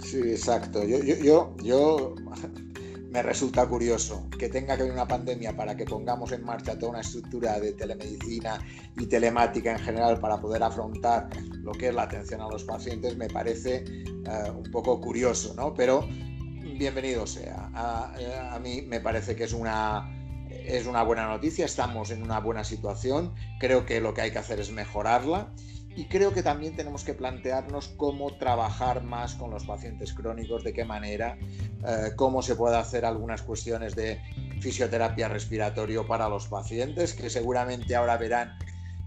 Sí, 0.00 0.18
exacto. 0.18 0.82
Yo, 0.86 0.98
yo, 1.02 1.16
yo, 1.22 1.56
yo 1.62 2.14
me 3.16 3.22
resulta 3.22 3.66
curioso 3.66 4.28
que 4.38 4.50
tenga 4.50 4.76
que 4.76 4.82
haber 4.82 4.92
una 4.92 5.08
pandemia 5.08 5.56
para 5.56 5.74
que 5.74 5.86
pongamos 5.86 6.32
en 6.32 6.44
marcha 6.44 6.78
toda 6.78 6.90
una 6.90 7.00
estructura 7.00 7.58
de 7.58 7.72
telemedicina 7.72 8.58
y 8.94 9.06
telemática 9.06 9.72
en 9.72 9.78
general 9.78 10.20
para 10.20 10.38
poder 10.38 10.62
afrontar 10.62 11.26
lo 11.62 11.72
que 11.72 11.88
es 11.88 11.94
la 11.94 12.02
atención 12.02 12.42
a 12.42 12.48
los 12.48 12.64
pacientes, 12.64 13.16
me 13.16 13.28
parece 13.28 13.84
eh, 13.86 14.50
un 14.54 14.70
poco 14.70 15.00
curioso, 15.00 15.54
¿no? 15.54 15.72
Pero 15.72 16.06
bienvenido 16.78 17.26
sea. 17.26 17.70
A, 17.72 18.54
a, 18.54 18.58
mí 18.58 18.82
me 18.82 19.00
parece 19.00 19.34
que 19.34 19.44
es 19.44 19.54
una, 19.54 20.14
es 20.50 20.86
una 20.86 21.02
buena 21.02 21.26
noticia, 21.26 21.64
estamos 21.64 22.10
en 22.10 22.22
una 22.22 22.40
buena 22.40 22.64
situación, 22.64 23.32
creo 23.58 23.86
que 23.86 23.98
lo 24.02 24.12
que 24.12 24.20
hay 24.20 24.30
que 24.30 24.40
hacer 24.40 24.60
es 24.60 24.70
mejorarla 24.70 25.54
y 25.96 26.04
creo 26.04 26.34
que 26.34 26.42
también 26.42 26.76
tenemos 26.76 27.04
que 27.04 27.14
plantearnos 27.14 27.88
cómo 27.96 28.36
trabajar 28.36 29.02
más 29.02 29.34
con 29.34 29.50
los 29.50 29.64
pacientes 29.64 30.12
crónicos, 30.12 30.62
de 30.62 30.74
qué 30.74 30.84
manera, 30.84 31.38
eh, 31.40 32.10
cómo 32.16 32.42
se 32.42 32.54
puede 32.54 32.76
hacer 32.76 33.06
algunas 33.06 33.40
cuestiones 33.40 33.96
de 33.96 34.20
fisioterapia 34.60 35.28
respiratorio 35.28 36.06
para 36.06 36.28
los 36.28 36.48
pacientes, 36.48 37.14
que 37.14 37.30
seguramente 37.30 37.96
ahora 37.96 38.18
verán 38.18 38.58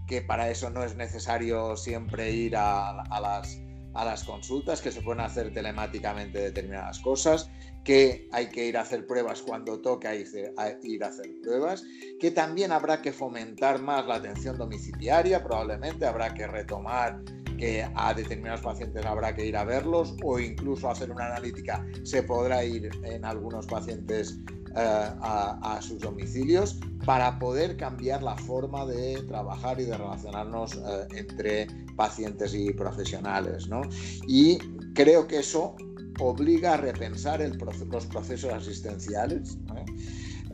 que 0.08 0.20
para 0.20 0.50
eso 0.50 0.68
no 0.70 0.82
es 0.82 0.96
necesario 0.96 1.76
siempre 1.76 2.32
ir 2.32 2.56
a, 2.56 3.04
las, 3.20 3.60
a 3.94 4.04
las 4.04 4.24
consultas, 4.24 4.80
que 4.80 4.90
se 4.90 5.00
pueden 5.00 5.20
hacer 5.20 5.54
telemáticamente 5.54 6.40
determinadas 6.40 6.98
cosas 6.98 7.48
que 7.84 8.28
hay 8.32 8.48
que 8.48 8.66
ir 8.66 8.76
a 8.76 8.82
hacer 8.82 9.06
pruebas 9.06 9.42
cuando 9.42 9.80
toca 9.80 10.14
ir 10.14 10.26
a 10.56 11.06
hacer 11.06 11.30
pruebas, 11.42 11.84
que 12.18 12.30
también 12.30 12.72
habrá 12.72 13.00
que 13.00 13.12
fomentar 13.12 13.80
más 13.80 14.06
la 14.06 14.16
atención 14.16 14.58
domiciliaria, 14.58 15.42
probablemente 15.42 16.06
habrá 16.06 16.34
que 16.34 16.46
retomar 16.46 17.20
que 17.60 17.86
a 17.94 18.14
determinados 18.14 18.62
pacientes 18.62 19.04
habrá 19.04 19.34
que 19.34 19.44
ir 19.44 19.56
a 19.56 19.64
verlos 19.64 20.16
o 20.24 20.38
incluso 20.38 20.90
hacer 20.90 21.10
una 21.10 21.26
analítica 21.26 21.86
se 22.04 22.22
podrá 22.22 22.64
ir 22.64 22.90
en 23.04 23.24
algunos 23.24 23.66
pacientes 23.66 24.38
eh, 24.76 25.10
a, 25.20 25.78
sus 25.82 25.98
domicilios 25.98 26.78
para 27.04 27.38
poder 27.38 27.76
cambiar 27.76 28.22
la 28.22 28.36
forma 28.36 28.86
de 28.86 29.20
trabajar 29.24 29.80
y 29.80 29.84
de 29.84 29.96
relacionarnos 29.96 30.74
eh, 30.74 31.08
entre 31.16 31.66
pacientes 31.96 32.54
y 32.54 32.72
profesionales. 32.72 33.68
¿no? 33.68 33.82
Y 34.26 34.58
creo 34.94 35.26
que 35.26 35.40
eso 35.40 35.74
obliga 36.20 36.74
a 36.74 36.76
repensar 36.76 37.40
los 37.40 38.06
procesos 38.06 38.52
asistenciales, 38.52 39.58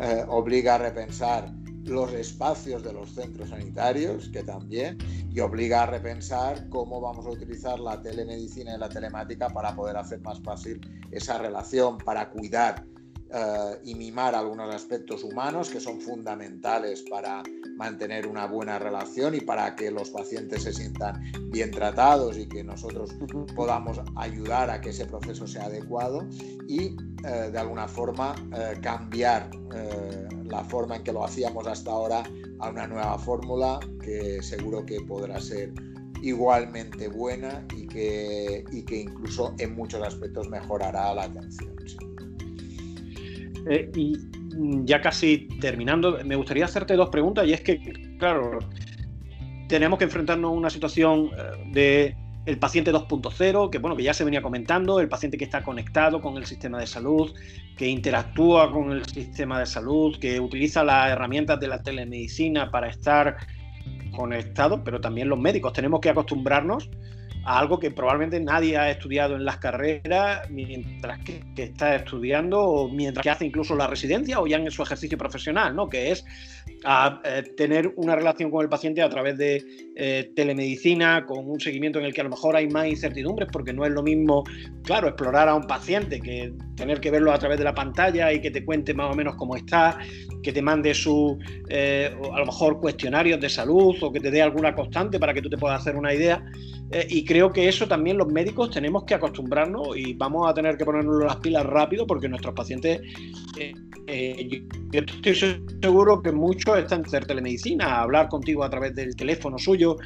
eh, 0.00 0.24
obliga 0.28 0.76
a 0.76 0.78
repensar 0.78 1.52
los 1.84 2.12
espacios 2.12 2.82
de 2.82 2.92
los 2.92 3.14
centros 3.14 3.50
sanitarios, 3.50 4.28
que 4.30 4.42
también, 4.42 4.98
y 5.30 5.40
obliga 5.40 5.84
a 5.84 5.86
repensar 5.86 6.68
cómo 6.68 7.00
vamos 7.00 7.26
a 7.26 7.30
utilizar 7.30 7.78
la 7.78 8.00
telemedicina 8.02 8.74
y 8.74 8.78
la 8.78 8.88
telemática 8.88 9.48
para 9.48 9.74
poder 9.74 9.96
hacer 9.96 10.20
más 10.20 10.40
fácil 10.40 10.80
esa 11.10 11.38
relación, 11.38 11.98
para 11.98 12.30
cuidar 12.30 12.84
eh, 13.32 13.80
y 13.84 13.94
mimar 13.94 14.34
algunos 14.34 14.74
aspectos 14.74 15.22
humanos 15.22 15.70
que 15.70 15.80
son 15.80 16.00
fundamentales 16.00 17.02
para 17.08 17.42
mantener 17.76 18.26
una 18.26 18.46
buena 18.46 18.78
relación 18.78 19.34
y 19.34 19.40
para 19.40 19.76
que 19.76 19.90
los 19.90 20.10
pacientes 20.10 20.62
se 20.62 20.72
sientan 20.72 21.22
bien 21.50 21.70
tratados 21.70 22.38
y 22.38 22.48
que 22.48 22.64
nosotros 22.64 23.14
podamos 23.54 24.00
ayudar 24.16 24.70
a 24.70 24.80
que 24.80 24.90
ese 24.90 25.06
proceso 25.06 25.46
sea 25.46 25.64
adecuado 25.64 26.26
y 26.66 26.96
eh, 27.24 27.50
de 27.52 27.58
alguna 27.58 27.86
forma 27.88 28.34
eh, 28.56 28.78
cambiar 28.80 29.50
la 30.46 30.64
forma 30.64 30.96
en 30.96 31.04
que 31.04 31.12
lo 31.12 31.24
hacíamos 31.24 31.66
hasta 31.66 31.90
ahora 31.90 32.22
a 32.60 32.70
una 32.70 32.86
nueva 32.86 33.18
fórmula 33.18 33.78
que 34.02 34.42
seguro 34.42 34.86
que 34.86 35.00
podrá 35.02 35.38
ser 35.38 35.72
igualmente 36.22 37.08
buena 37.08 37.66
y 37.76 37.86
que, 37.86 38.64
y 38.72 38.82
que 38.82 39.00
incluso 39.02 39.54
en 39.58 39.74
muchos 39.74 40.02
aspectos 40.02 40.48
mejorará 40.48 41.14
la 41.14 41.24
atención. 41.24 41.76
Eh, 43.68 43.90
ya 44.84 45.00
casi 45.00 45.48
terminando, 45.60 46.18
me 46.24 46.36
gustaría 46.36 46.64
hacerte 46.64 46.94
dos 46.94 47.10
preguntas 47.10 47.46
y 47.46 47.52
es 47.52 47.60
que, 47.60 47.78
claro, 48.18 48.58
tenemos 49.68 49.98
que 49.98 50.04
enfrentarnos 50.04 50.50
a 50.50 50.54
una 50.54 50.70
situación 50.70 51.30
eh, 51.36 51.70
de 51.72 52.16
el 52.46 52.58
paciente 52.58 52.92
2.0, 52.92 53.70
que 53.70 53.78
bueno, 53.78 53.96
que 53.96 54.04
ya 54.04 54.14
se 54.14 54.24
venía 54.24 54.40
comentando, 54.40 55.00
el 55.00 55.08
paciente 55.08 55.36
que 55.36 55.44
está 55.44 55.64
conectado 55.64 56.20
con 56.20 56.36
el 56.36 56.46
sistema 56.46 56.78
de 56.78 56.86
salud, 56.86 57.34
que 57.76 57.88
interactúa 57.88 58.70
con 58.70 58.92
el 58.92 59.04
sistema 59.04 59.58
de 59.58 59.66
salud, 59.66 60.16
que 60.20 60.38
utiliza 60.38 60.84
las 60.84 61.10
herramientas 61.10 61.58
de 61.58 61.66
la 61.66 61.82
telemedicina 61.82 62.70
para 62.70 62.88
estar 62.88 63.36
conectado, 64.14 64.84
pero 64.84 65.00
también 65.00 65.28
los 65.28 65.40
médicos. 65.40 65.72
Tenemos 65.72 66.00
que 66.00 66.10
acostumbrarnos 66.10 66.88
algo 67.46 67.78
que 67.78 67.92
probablemente 67.92 68.40
nadie 68.40 68.76
ha 68.76 68.90
estudiado 68.90 69.36
en 69.36 69.44
las 69.44 69.58
carreras 69.58 70.50
mientras 70.50 71.20
que, 71.20 71.40
está 71.56 71.94
estudiando 71.94 72.60
o 72.60 72.88
mientras 72.88 73.22
que 73.22 73.30
hace 73.30 73.46
incluso 73.46 73.76
la 73.76 73.86
residencia 73.86 74.40
o 74.40 74.48
ya 74.48 74.56
en 74.56 74.70
su 74.70 74.82
ejercicio 74.82 75.16
profesional, 75.16 75.74
¿no? 75.74 75.88
que 75.88 76.10
es 76.10 76.24
eh, 77.24 77.42
tener 77.56 77.92
una 77.96 78.16
relación 78.16 78.50
con 78.50 78.62
el 78.62 78.68
paciente 78.68 79.00
a 79.00 79.08
través 79.08 79.38
de 79.38 79.62
eh, 79.94 80.32
telemedicina, 80.34 81.24
con 81.24 81.48
un 81.48 81.60
seguimiento 81.60 82.00
en 82.00 82.06
el 82.06 82.12
que 82.12 82.20
a 82.20 82.24
lo 82.24 82.30
mejor 82.30 82.56
hay 82.56 82.68
más 82.68 82.88
incertidumbres, 82.88 83.48
porque 83.52 83.72
no 83.72 83.86
es 83.86 83.92
lo 83.92 84.02
mismo, 84.02 84.42
claro, 84.86 85.08
explorar 85.08 85.48
a 85.48 85.54
un 85.54 85.66
paciente 85.66 86.20
que 86.20 86.54
tener 86.76 87.00
que 87.00 87.10
verlo 87.10 87.32
a 87.32 87.38
través 87.38 87.58
de 87.58 87.64
la 87.64 87.74
pantalla 87.74 88.32
y 88.32 88.40
que 88.40 88.52
te 88.52 88.64
cuente 88.64 88.94
más 88.94 89.12
o 89.12 89.16
menos 89.16 89.34
cómo 89.34 89.56
está, 89.56 89.98
que 90.42 90.52
te 90.52 90.62
mande 90.62 90.94
su, 90.94 91.36
eh, 91.68 92.14
a 92.32 92.38
lo 92.38 92.46
mejor, 92.46 92.80
cuestionarios 92.80 93.40
de 93.40 93.48
salud 93.48 93.96
o 94.00 94.12
que 94.12 94.20
te 94.20 94.30
dé 94.30 94.40
alguna 94.40 94.74
constante 94.74 95.18
para 95.18 95.34
que 95.34 95.42
tú 95.42 95.50
te 95.50 95.58
puedas 95.58 95.80
hacer 95.80 95.96
una 95.96 96.14
idea. 96.14 96.44
Eh, 96.92 97.04
y 97.10 97.24
creo 97.24 97.52
que 97.52 97.68
eso 97.68 97.88
también 97.88 98.16
los 98.16 98.28
médicos 98.28 98.70
tenemos 98.70 99.02
que 99.04 99.14
acostumbrarnos 99.14 99.96
y 99.96 100.14
vamos 100.14 100.48
a 100.48 100.54
tener 100.54 100.76
que 100.76 100.84
ponernos 100.84 101.24
las 101.24 101.36
pilas 101.36 101.66
rápido 101.66 102.06
porque 102.06 102.28
nuestros 102.28 102.54
pacientes, 102.54 103.00
eh, 103.58 104.62
yo, 104.92 105.00
estoy 105.00 105.34
seguro 105.82 106.22
que 106.22 106.30
muchos 106.30 106.78
están 106.78 107.02
en 107.12 107.26
telemedicina, 107.26 108.02
hablar 108.02 108.28
contigo 108.28 108.62
a 108.62 108.70
través 108.70 108.94
del 108.94 109.16
teléfono 109.16 109.58
suyo, 109.58 109.96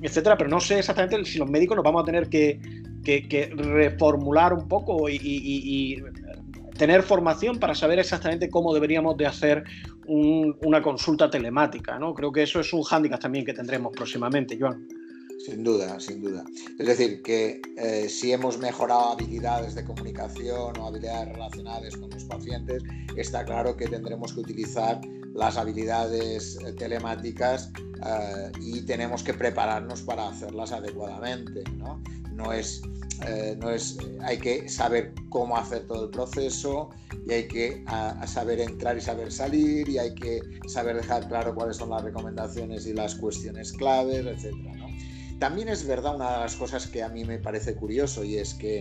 etcétera, 0.00 0.38
pero 0.38 0.48
no 0.48 0.60
sé 0.60 0.78
exactamente 0.78 1.26
si 1.26 1.38
los 1.38 1.50
médicos 1.50 1.76
nos 1.76 1.84
vamos 1.84 2.04
a 2.04 2.06
tener 2.06 2.30
que, 2.30 2.58
reformular 3.04 4.52
un 4.52 4.68
poco 4.68 5.08
y, 5.08 6.02
tener 6.76 7.02
formación 7.02 7.58
para 7.58 7.74
saber 7.74 7.98
exactamente 7.98 8.48
cómo 8.48 8.72
deberíamos 8.72 9.14
de 9.18 9.26
hacer 9.26 9.64
una 10.06 10.80
consulta 10.80 11.28
telemática, 11.28 11.98
¿no? 11.98 12.14
Creo 12.14 12.32
que 12.32 12.42
eso 12.42 12.58
es 12.60 12.72
un 12.72 12.82
hándicap 12.82 13.20
también 13.20 13.44
que 13.44 13.52
tendremos 13.52 13.92
próximamente, 13.92 14.56
Joan. 14.58 14.86
Sin 15.44 15.64
duda, 15.64 15.98
sin 15.98 16.20
duda. 16.20 16.44
Es 16.78 16.86
decir, 16.86 17.22
que 17.22 17.62
eh, 17.78 18.08
si 18.10 18.30
hemos 18.30 18.58
mejorado 18.58 19.12
habilidades 19.12 19.74
de 19.74 19.84
comunicación 19.84 20.76
o 20.78 20.86
habilidades 20.86 21.32
relacionales 21.32 21.96
con 21.96 22.10
los 22.10 22.24
pacientes, 22.24 22.82
está 23.16 23.44
claro 23.46 23.74
que 23.74 23.88
tendremos 23.88 24.34
que 24.34 24.40
utilizar 24.40 25.00
las 25.32 25.56
habilidades 25.56 26.58
eh, 26.62 26.72
telemáticas 26.74 27.72
eh, 28.06 28.52
y 28.60 28.82
tenemos 28.82 29.22
que 29.22 29.32
prepararnos 29.32 30.02
para 30.02 30.28
hacerlas 30.28 30.72
adecuadamente. 30.72 31.64
No, 32.34 32.52
es, 32.52 32.82
no 33.58 33.70
es, 33.70 33.98
hay 34.22 34.38
que 34.38 34.66
saber 34.68 35.12
cómo 35.28 35.56
hacer 35.58 35.86
todo 35.86 36.04
el 36.04 36.10
proceso 36.10 36.88
y 37.26 37.32
hay 37.32 37.48
que 37.48 37.84
saber 38.26 38.60
entrar 38.60 38.96
y 38.96 39.02
saber 39.02 39.30
salir 39.30 39.86
y 39.90 39.98
hay 39.98 40.14
que 40.14 40.40
saber 40.66 40.96
dejar 40.96 41.28
claro 41.28 41.54
cuáles 41.54 41.76
son 41.76 41.90
las 41.90 42.02
recomendaciones 42.02 42.86
y 42.86 42.94
las 42.94 43.14
cuestiones 43.16 43.72
claves, 43.72 44.24
etcétera. 44.24 44.79
También 45.40 45.70
es 45.70 45.86
verdad 45.86 46.16
una 46.16 46.32
de 46.32 46.38
las 46.40 46.54
cosas 46.54 46.86
que 46.86 47.02
a 47.02 47.08
mí 47.08 47.24
me 47.24 47.38
parece 47.38 47.74
curioso 47.74 48.22
y 48.22 48.36
es 48.36 48.52
que 48.52 48.80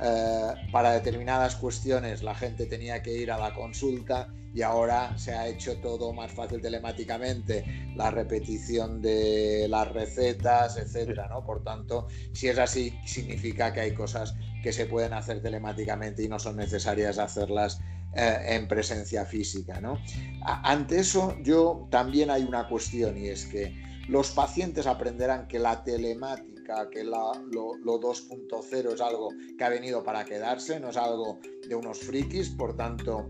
eh, 0.00 0.52
para 0.72 0.92
determinadas 0.92 1.54
cuestiones 1.54 2.22
la 2.22 2.34
gente 2.34 2.64
tenía 2.64 3.02
que 3.02 3.12
ir 3.12 3.30
a 3.30 3.36
la 3.36 3.52
consulta 3.52 4.32
y 4.54 4.62
ahora 4.62 5.16
se 5.18 5.34
ha 5.34 5.46
hecho 5.46 5.76
todo 5.76 6.14
más 6.14 6.32
fácil 6.32 6.62
telemáticamente, 6.62 7.92
la 7.94 8.10
repetición 8.10 9.02
de 9.02 9.66
las 9.68 9.92
recetas, 9.92 10.78
etcétera, 10.78 11.28
¿no? 11.28 11.44
Por 11.44 11.62
tanto, 11.62 12.08
si 12.32 12.48
es 12.48 12.58
así, 12.58 12.98
significa 13.04 13.74
que 13.74 13.80
hay 13.80 13.92
cosas 13.92 14.34
que 14.62 14.72
se 14.72 14.86
pueden 14.86 15.12
hacer 15.12 15.42
telemáticamente 15.42 16.22
y 16.22 16.28
no 16.28 16.38
son 16.38 16.56
necesarias 16.56 17.18
hacerlas 17.18 17.80
eh, 18.14 18.56
en 18.56 18.66
presencia 18.66 19.26
física, 19.26 19.82
¿no? 19.82 19.98
Ante 20.42 21.00
eso, 21.00 21.36
yo 21.42 21.86
también 21.90 22.30
hay 22.30 22.44
una 22.44 22.66
cuestión 22.66 23.18
y 23.18 23.28
es 23.28 23.44
que 23.44 23.87
los 24.08 24.30
pacientes 24.30 24.86
aprenderán 24.86 25.46
que 25.46 25.58
la 25.58 25.84
telemática, 25.84 26.88
que 26.90 27.04
lo, 27.04 27.32
2.0 27.42 28.94
es 28.94 29.00
algo 29.00 29.28
que 29.56 29.64
ha 29.64 29.68
venido 29.68 30.02
para 30.02 30.24
quedarse, 30.24 30.80
no 30.80 30.90
es 30.90 30.96
algo 30.96 31.38
de 31.68 31.74
unos 31.74 32.00
frikis, 32.00 32.48
por 32.50 32.76
tanto 32.76 33.28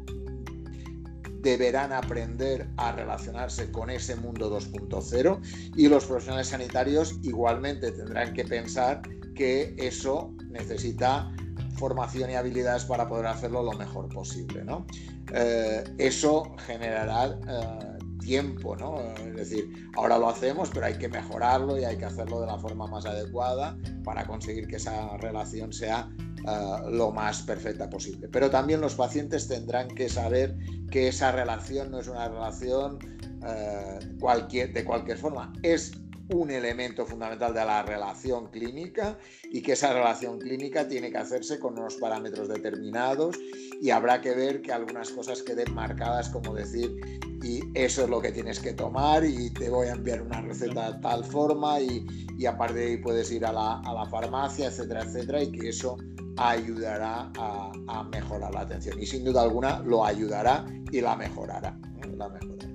deberán 1.41 1.93
aprender 1.93 2.69
a 2.77 2.93
relacionarse 2.93 3.71
con 3.71 3.91
ese 3.91 4.17
mundo 4.17 4.51
2.0 4.51 5.73
y 5.77 5.89
los 5.89 6.05
profesionales 6.05 6.49
sanitarios 6.49 7.15
igualmente 7.23 7.93
tendrán 7.93 8.35
que 8.35 8.45
pensar 8.45 9.03
que 9.37 9.75
eso 9.79 10.35
necesita 10.51 11.33
formación 11.77 12.31
y 12.31 12.35
habilidades 12.35 12.85
para 12.85 13.09
poder 13.09 13.27
hacerlo 13.27 13.63
lo 13.63 13.73
mejor 13.73 14.09
posible. 14.09 14.65
¿no? 14.65 14.85
Eh, 15.33 15.85
eso 15.99 16.55
generará 16.67 17.39
eh, 17.49 17.98
tiempo, 18.19 18.77
¿no? 18.77 19.01
Es 19.01 19.37
decir, 19.37 19.91
ahora 19.97 20.19
lo 20.19 20.29
hacemos, 20.29 20.71
pero 20.71 20.87
hay 20.87 20.99
que 20.99 21.09
mejorarlo 21.09 21.79
y 21.79 21.85
hay 21.85 21.97
que 21.97 22.05
hacerlo 22.05 22.41
de 22.41 22.47
la 22.47 22.59
forma 22.59 22.87
más 22.87 23.07
adecuada 23.07 23.77
para 24.05 24.27
conseguir 24.27 24.67
que 24.67 24.77
esa 24.77 25.17
relación 25.19 25.73
sea 25.73 26.11
eh, 26.19 26.91
lo 26.91 27.11
más 27.11 27.43
perfecta 27.43 27.89
posible. 27.89 28.29
Pero 28.29 28.51
también 28.51 28.81
los 28.81 28.95
pacientes 28.95 29.49
tendrán 29.49 29.89
que 29.89 30.09
saber 30.09 30.57
que 30.91 31.09
esa 31.09 31.33
relación 31.33 31.91
no 31.91 32.01
es 32.01 32.09
una 32.09 32.29
relación 32.29 32.99
eh, 33.47 33.99
cualquier, 34.21 34.73
de 34.73 34.85
cualquier 34.85 35.19
forma, 35.19 35.53
es 35.63 35.93
un 36.31 36.51
elemento 36.51 37.07
fundamental 37.07 37.55
de 37.55 37.65
la 37.65 37.83
relación 37.83 38.51
clínica 38.51 39.19
y 39.51 39.63
que 39.63 39.73
esa 39.73 39.93
relación 39.93 40.39
clínica 40.39 40.87
tiene 40.87 41.11
que 41.11 41.19
hacerse 41.19 41.59
con 41.59 41.79
unos 41.79 41.97
parámetros 41.97 42.49
determinados 42.49 43.37
y 43.81 43.91
habrá 43.91 44.21
que 44.21 44.35
ver 44.35 44.61
que 44.61 44.73
algunas 44.73 45.11
cosas 45.11 45.43
queden 45.43 45.73
marcadas 45.75 46.29
como 46.29 46.55
decir 46.55 47.01
y 47.49 47.63
eso 47.75 48.05
es 48.05 48.11
lo 48.11 48.21
que 48.21 48.31
tienes 48.31 48.61
que 48.61 48.75
tomar 48.75 49.25
y 49.25 49.51
te 49.51 49.71
voy 49.71 49.89
a 49.89 49.93
enviar 49.93 50.21
una 50.21 50.43
receta 50.43 50.93
de 50.93 51.01
tal 51.01 51.25
forma 51.25 51.81
y, 51.81 52.07
y 52.37 52.45
aparte 52.45 52.75
de 52.75 52.87
ahí 52.87 52.97
puedes 52.99 53.33
ir 53.33 53.47
a 53.47 53.53
la, 53.53 53.81
a 53.81 53.93
la, 53.95 54.05
farmacia, 54.07 54.67
etcétera, 54.67 55.03
etcétera, 55.03 55.43
y 55.43 55.53
que 55.53 55.71
eso 55.71 55.97
ayudará 56.37 57.33
a, 57.39 57.73
a, 57.89 58.05
mejorar 58.05 58.53
la 58.53 58.61
atención. 58.61 59.01
Y 59.01 59.07
sin 59.07 59.25
duda 59.25 59.43
alguna 59.43 59.81
lo 59.81 60.05
ayudará 60.05 60.67
y 60.93 61.01
la 61.01 61.17
mejorará. 61.17 61.77
¿eh? 62.03 62.13
La 62.17 62.29
mejorará. 62.29 62.69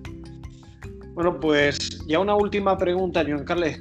Bueno, 1.14 1.40
pues 1.40 1.78
ya 2.08 2.20
una 2.20 2.36
última 2.36 2.76
pregunta, 2.78 3.24
Joan 3.24 3.46
Carles. 3.46 3.80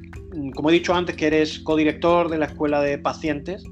Como 0.55 0.71
he 0.71 0.75
dicho 0.75 0.95
antes, 0.95 1.17
que 1.17 1.27
eres 1.27 1.59
codirector 1.61 2.29
de 2.29 2.39
la 2.39 2.47
Escuela 2.47 2.83
de 2.83 2.99
Pacientes. 2.99 3.65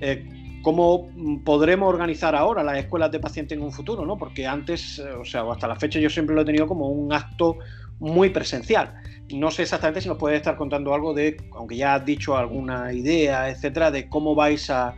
Eh, 0.00 0.28
cómo 0.62 1.08
podremos 1.44 1.88
organizar 1.88 2.34
ahora 2.34 2.62
las 2.62 2.78
escuelas 2.78 3.10
de 3.10 3.20
pacientes 3.20 3.56
en 3.56 3.64
un 3.64 3.72
futuro, 3.72 4.04
¿no? 4.04 4.16
Porque 4.16 4.46
antes, 4.46 4.98
eh, 4.98 5.12
o 5.12 5.24
sea, 5.24 5.42
hasta 5.50 5.68
la 5.68 5.76
fecha 5.76 5.98
yo 5.98 6.10
siempre 6.10 6.34
lo 6.34 6.42
he 6.42 6.44
tenido 6.44 6.66
como 6.66 6.88
un 6.88 7.12
acto 7.12 7.58
muy 8.00 8.30
presencial. 8.30 8.94
No 9.32 9.50
sé 9.50 9.62
exactamente 9.62 10.00
si 10.00 10.08
nos 10.08 10.18
puedes 10.18 10.38
estar 10.38 10.56
contando 10.56 10.94
algo 10.94 11.14
de, 11.14 11.36
aunque 11.54 11.76
ya 11.76 11.96
has 11.96 12.04
dicho 12.04 12.36
alguna 12.36 12.92
idea, 12.92 13.50
etcétera, 13.50 13.90
de 13.90 14.08
cómo 14.08 14.34
vais 14.34 14.70
a, 14.70 14.94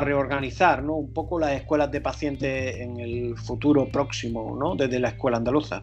reorganizar 0.00 0.80
¿no? 0.80 0.94
un 0.94 1.12
poco 1.12 1.40
las 1.40 1.52
escuelas 1.52 1.90
de 1.90 2.00
pacientes 2.00 2.76
en 2.76 3.00
el 3.00 3.36
futuro 3.36 3.90
próximo, 3.90 4.56
¿no? 4.56 4.76
desde 4.76 5.00
la 5.00 5.08
escuela 5.08 5.38
andaluza. 5.38 5.82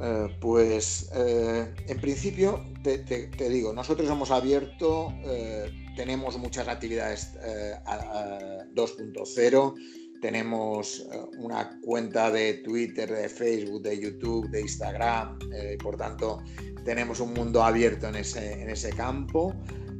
Eh, 0.00 0.28
pues 0.40 1.10
eh, 1.16 1.74
en 1.88 2.00
principio 2.00 2.60
te, 2.84 3.48
digo, 3.48 3.72
nosotros 3.72 4.08
hemos 4.08 4.30
abierto, 4.30 5.12
tenemos 5.96 6.38
muchas 6.38 6.68
actividades 6.68 7.34
2.0, 8.74 9.74
tenemos 10.20 11.06
una 11.38 11.80
cuenta 11.80 12.30
de 12.30 12.54
Twitter, 12.54 13.10
de 13.10 13.28
Facebook, 13.28 13.82
de 13.82 13.98
YouTube, 14.00 14.48
de 14.50 14.60
Instagram, 14.62 15.38
por 15.82 15.96
tanto 15.96 16.42
tenemos 16.84 17.20
un 17.20 17.32
mundo 17.32 17.62
abierto 17.62 18.08
en 18.08 18.16
ese, 18.16 18.62
en 18.62 18.70
ese 18.70 18.90
campo. 18.90 19.54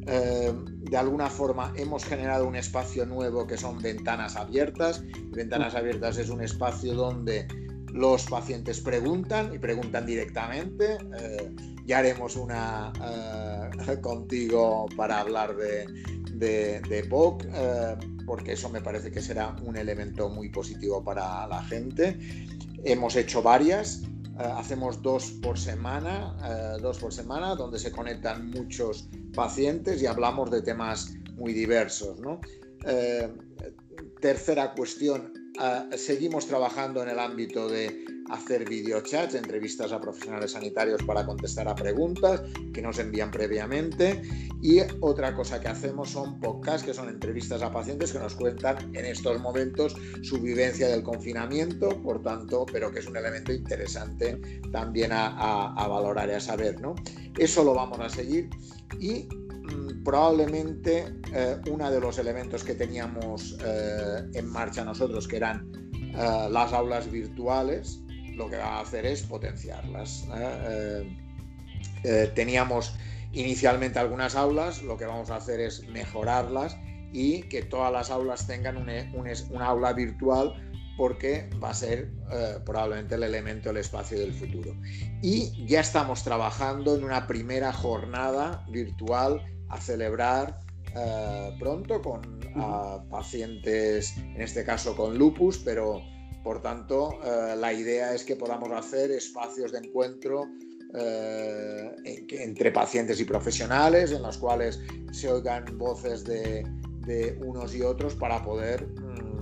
de 0.05 0.97
alguna 0.97 1.29
forma 1.31 1.73
hemos 1.77 2.05
generado 2.05 2.47
un 2.47 2.57
espacio 2.57 3.07
nuevo 3.07 3.47
que 3.47 3.57
son 3.57 3.81
ventanas 3.81 4.37
abiertas. 4.37 5.03
Ventanas 5.31 5.75
abiertas 5.75 6.19
es 6.19 6.29
un 6.29 6.43
espacio 6.43 6.95
donde 6.95 7.47
los 7.93 8.25
pacientes 8.25 8.81
preguntan 8.81 9.55
y 9.55 9.59
preguntan 9.59 10.07
directamente. 10.07 10.97
Eh, 11.19 11.55
ya 11.85 11.99
haremos 11.99 12.37
una 12.37 12.93
eh, 13.89 13.97
contigo 14.01 14.87
para 14.97 15.21
hablar 15.21 15.55
de, 15.57 15.87
de, 16.33 17.07
POC, 17.09 17.45
eh, 17.53 17.97
porque 18.25 18.53
eso 18.53 18.71
me 18.71 18.81
parece 18.81 19.11
que 19.11 19.21
será 19.21 19.55
un 19.65 19.77
elemento 19.77 20.29
muy 20.29 20.49
positivo 20.49 21.05
para 21.05 21.47
la 21.47 21.63
gente. 21.65 22.19
Hemos 22.85 23.15
hecho 23.15 23.43
varias, 23.43 24.03
hacemos 24.39 25.03
dos 25.03 25.31
por 25.43 25.59
semana, 25.59 26.79
dos 26.81 26.99
por 26.99 27.13
semana, 27.13 27.55
donde 27.55 27.79
se 27.79 27.93
conectan 27.93 28.51
muchos 28.51 29.09
pacientes 29.35 30.03
y 30.03 30.07
hablamos 30.07 30.51
de 30.51 30.63
temas 30.63 31.15
muy 31.37 31.53
diversos. 31.53 32.19
tercera 34.21 34.73
cuestión, 34.75 35.33
Seguimos 35.97 36.47
trabajando 36.47 37.03
en 37.03 37.11
el 37.11 37.19
ámbito 37.19 37.69
de 37.69 38.05
hacer 38.31 38.67
videochats, 38.69 39.35
entrevistas 39.35 39.93
a 39.93 40.01
profesionales 40.01 40.53
sanitarios 40.53 41.03
para 41.03 41.27
contestar 41.27 41.69
a 41.69 41.75
preguntas 41.75 42.43
que 42.73 42.81
nos 42.81 42.99
envían 42.99 43.31
previamente. 43.31 44.23
Y 44.63 44.79
otra 45.01 45.35
cosa 45.35 45.61
que 45.61 45.69
hacemos 45.69 46.11
son 46.11 46.41
podcasts, 46.41 46.87
que 46.87 46.95
son 46.95 47.09
entrevistas 47.09 47.63
a 47.63 47.71
pacientes 47.71 48.13
que 48.13 48.19
nos 48.19 48.35
cuentan 48.35 48.95
en 48.97 49.05
estos 49.05 49.41
momentos 49.41 49.95
su 50.23 50.41
vivencia 50.41 50.89
del 50.89 51.03
confinamiento, 51.03 52.01
por 52.03 52.23
tanto, 52.23 52.65
pero 52.73 52.91
que 52.91 53.01
es 53.01 53.07
un 53.07 53.17
elemento 53.17 53.53
interesante 53.53 54.41
también 54.73 55.11
a, 55.13 55.87
valorar 55.89 56.29
y 56.31 56.33
a 56.33 56.41
saber. 56.41 56.81
¿no? 56.81 56.95
Eso 57.37 57.63
lo 57.65 57.75
vamos 57.75 58.01
a 58.01 58.09
seguir. 58.09 58.49
Y 58.99 59.27
probablemente 60.05 61.15
eh, 61.33 61.57
uno 61.71 61.91
de 61.91 62.01
los 62.01 62.19
elementos 62.19 62.65
que 62.65 62.75
teníamos 62.75 63.57
eh, 63.65 64.25
en 64.35 64.47
marcha 64.47 64.85
nosotros, 64.85 65.29
que 65.29 65.37
eran 65.37 65.71
eh, 65.95 66.49
las 66.51 66.73
aulas 66.73 67.11
virtuales, 67.11 68.01
lo 68.35 68.49
que 68.49 68.57
va 68.57 68.79
a 68.79 68.81
hacer 68.81 69.07
es 69.07 69.23
potenciarlas. 69.23 70.27
teníamos 72.35 72.95
inicialmente 73.33 73.99
algunas 73.99 74.35
aulas, 74.35 74.83
lo 74.83 74.97
que 74.97 75.05
vamos 75.05 75.31
a 75.31 75.37
hacer 75.37 75.61
es 75.61 75.87
mejorarlas 75.89 76.77
y 77.13 77.43
que 77.43 77.63
todas 77.63 77.93
las 77.93 78.11
aulas 78.11 78.47
tengan 78.47 78.79
una 78.79 79.67
aula 79.67 79.93
virtual 79.93 80.55
porque 80.97 81.49
va 81.63 81.71
a 81.71 81.75
ser 81.75 82.11
probablemente 82.65 83.17
el 83.17 83.23
elemento, 83.23 83.71
el 83.71 83.77
espacio 83.77 84.19
del 84.19 84.33
futuro. 84.33 84.75
Y 85.23 85.67
ya 85.67 85.81
estamos 85.81 86.25
trabajando 86.25 86.97
en 86.97 87.05
una 87.05 87.27
primera 87.27 87.73
jornada 87.73 88.65
virtual 88.71 89.43
a 89.73 89.81
celebrar 89.81 90.61
eh, 90.95 91.57
pronto 91.59 92.01
con 92.01 92.41
pacientes, 93.11 94.17
en 94.19 94.41
este 94.43 94.65
caso 94.65 94.95
con 94.95 95.17
lupus, 95.17 95.59
pero 95.59 96.03
por 96.45 96.61
tanto 96.61 97.19
eh, 97.25 97.57
la 97.57 97.73
idea 97.73 98.15
es 98.15 98.25
que 98.25 98.37
podamos 98.37 98.71
hacer 98.73 99.11
espacios 99.11 99.73
de 99.73 99.79
encuentro 99.79 100.47
entre 100.95 102.71
pacientes 102.71 103.19
y 103.19 103.25
profesionales 103.25 104.13
en 104.13 104.21
los 104.21 104.37
cuales 104.37 104.79
se 105.11 105.33
oigan 105.33 105.79
voces 105.79 106.23
de, 106.23 106.67
de 107.07 107.39
unos 107.47 107.75
y 107.75 107.81
otros 107.81 108.15
para 108.15 108.43
poder 108.43 108.87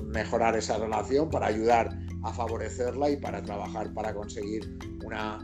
mejorar 0.06 0.56
esa 0.56 0.78
relación, 0.78 1.28
para 1.28 1.48
ayudar 1.48 1.90
a 2.22 2.33
favorecerla 2.33 3.11
y 3.11 3.16
para 3.16 3.42
trabajar 3.42 3.92
para 3.94 4.14
conseguir 4.14 4.76
una, 5.04 5.38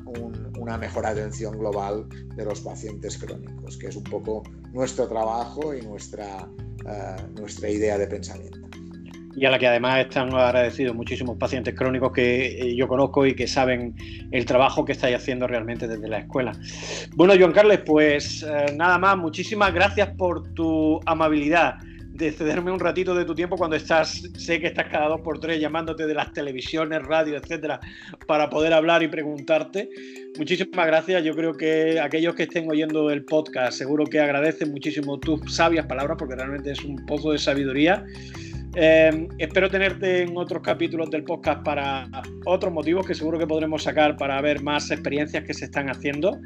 una 0.59 0.79
mejor 0.79 1.07
atención 1.07 1.59
global 1.59 2.07
de 2.37 2.45
los 2.45 2.61
pacientes 2.61 3.19
crónicos, 3.19 3.77
que 3.77 3.89
es 3.89 3.97
un 3.97 4.05
poco 4.05 4.43
nuestro 4.73 5.09
trabajo 5.09 5.75
y 5.75 5.83
nuestra, 5.83 6.49
eh, 6.87 7.17
nuestra 7.39 7.71
idea 7.71 7.99
de 7.99 8.07
pensamiento. 8.07 8.59
Y 9.39 9.45
a 9.45 9.51
la 9.51 9.59
que 9.59 9.67
además 9.67 10.01
están 10.01 10.35
agradecidos 10.35 10.97
muchísimos 10.97 11.37
pacientes 11.37 11.75
crónicos 11.75 12.11
que 12.13 12.59
eh, 12.59 12.75
yo 12.75 12.89
conozco 12.89 13.27
y 13.27 13.35
que 13.35 13.47
saben 13.47 13.95
el 14.31 14.47
trabajo 14.47 14.85
que 14.85 14.93
estáis 14.93 15.17
haciendo 15.17 15.47
realmente 15.47 15.87
desde 15.87 16.09
la 16.09 16.21
escuela. 16.21 16.53
Bueno, 17.15 17.35
Joan 17.39 17.53
Carles, 17.53 17.81
pues 17.85 18.43
eh, 18.43 18.75
nada 18.75 18.97
más, 18.97 19.19
muchísimas 19.19 19.75
gracias 19.75 20.09
por 20.17 20.55
tu 20.55 21.01
amabilidad 21.05 21.75
de 22.17 22.33
cederme 22.33 22.71
un 22.71 22.81
ratito 22.81 23.15
de 23.15 23.25
tu 23.25 23.35
tiempo 23.35 23.57
cuando 23.57 23.77
estás, 23.77 24.23
sé 24.37 24.59
que 24.61 24.69
estás 24.69 24.87
cada 24.89 25.09
dos 25.09 25.21
por 25.21 25.39
tres 25.39 25.61
llamándote 25.61 26.07
de 26.07 26.15
las 26.15 26.33
televisiones, 26.33 27.03
radio, 27.03 27.37
etcétera, 27.37 27.79
para 28.27 28.49
poder 28.49 28.73
hablar 28.73 29.03
y 29.03 29.09
preguntarte. 29.09 29.89
Muchísimas 30.39 30.87
gracias. 30.87 31.23
Yo 31.25 31.35
creo 31.35 31.55
que 31.55 32.01
aquellos 32.01 32.35
que 32.35 32.45
estén 32.45 32.71
oyendo 32.71 33.11
el 33.11 33.25
podcast 33.25 33.77
seguro 33.79 34.05
que 34.05 34.21
agradecen 34.21 34.71
muchísimo 34.71 35.19
tus 35.19 35.55
sabias 35.55 35.87
palabras 35.87 36.17
porque 36.19 36.35
realmente 36.37 36.71
es 36.71 36.85
un 36.85 37.05
pozo 37.07 37.33
de 37.33 37.39
sabiduría. 37.39 38.05
Eh, 38.75 39.29
espero 39.39 39.71
tenerte 39.71 40.23
en 40.23 40.37
otros 40.37 40.63
capítulos 40.63 41.11
del 41.11 41.25
podcast 41.25 41.63
para 41.65 42.09
otros 42.45 42.73
motivos 42.73 43.07
que 43.07 43.15
seguro 43.15 43.39
que 43.39 43.47
podremos 43.47 43.83
sacar 43.83 44.17
para 44.17 44.41
ver 44.43 44.63
más 44.63 44.91
experiencias 44.91 45.45
que 45.45 45.55
se 45.55 45.67
están 45.67 45.89
haciendo. 45.89 46.39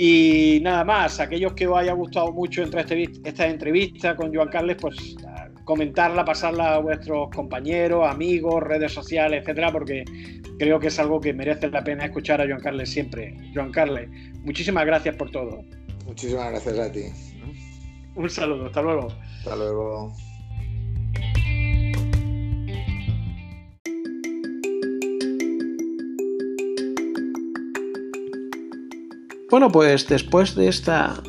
Y 0.00 0.60
nada 0.62 0.84
más, 0.84 1.18
aquellos 1.18 1.54
que 1.54 1.66
os 1.66 1.76
haya 1.76 1.92
gustado 1.92 2.30
mucho 2.30 2.62
entre 2.62 2.82
este 2.82 3.10
esta 3.24 3.48
entrevista 3.48 4.14
con 4.14 4.32
Joan 4.32 4.46
Carles, 4.48 4.76
pues 4.80 5.16
comentarla, 5.64 6.24
pasarla 6.24 6.76
a 6.76 6.78
vuestros 6.78 7.30
compañeros, 7.34 8.08
amigos, 8.08 8.62
redes 8.62 8.92
sociales, 8.92 9.42
etcétera, 9.42 9.72
porque 9.72 10.04
creo 10.56 10.78
que 10.78 10.86
es 10.86 10.98
algo 11.00 11.20
que 11.20 11.34
merece 11.34 11.68
la 11.68 11.82
pena 11.82 12.04
escuchar 12.04 12.40
a 12.40 12.46
Joan 12.46 12.60
Carles 12.60 12.90
siempre. 12.90 13.36
Joan 13.52 13.72
Carles, 13.72 14.08
muchísimas 14.44 14.86
gracias 14.86 15.16
por 15.16 15.32
todo. 15.32 15.64
Muchísimas 16.06 16.48
gracias 16.52 16.78
a 16.78 16.92
ti. 16.92 17.02
Un 18.14 18.30
saludo, 18.30 18.66
hasta 18.66 18.82
luego. 18.82 19.08
Hasta 19.40 19.56
luego. 19.56 20.14
Bueno, 29.50 29.72
pues 29.72 30.06
después 30.06 30.54
de 30.54 30.68
esta 30.68 31.22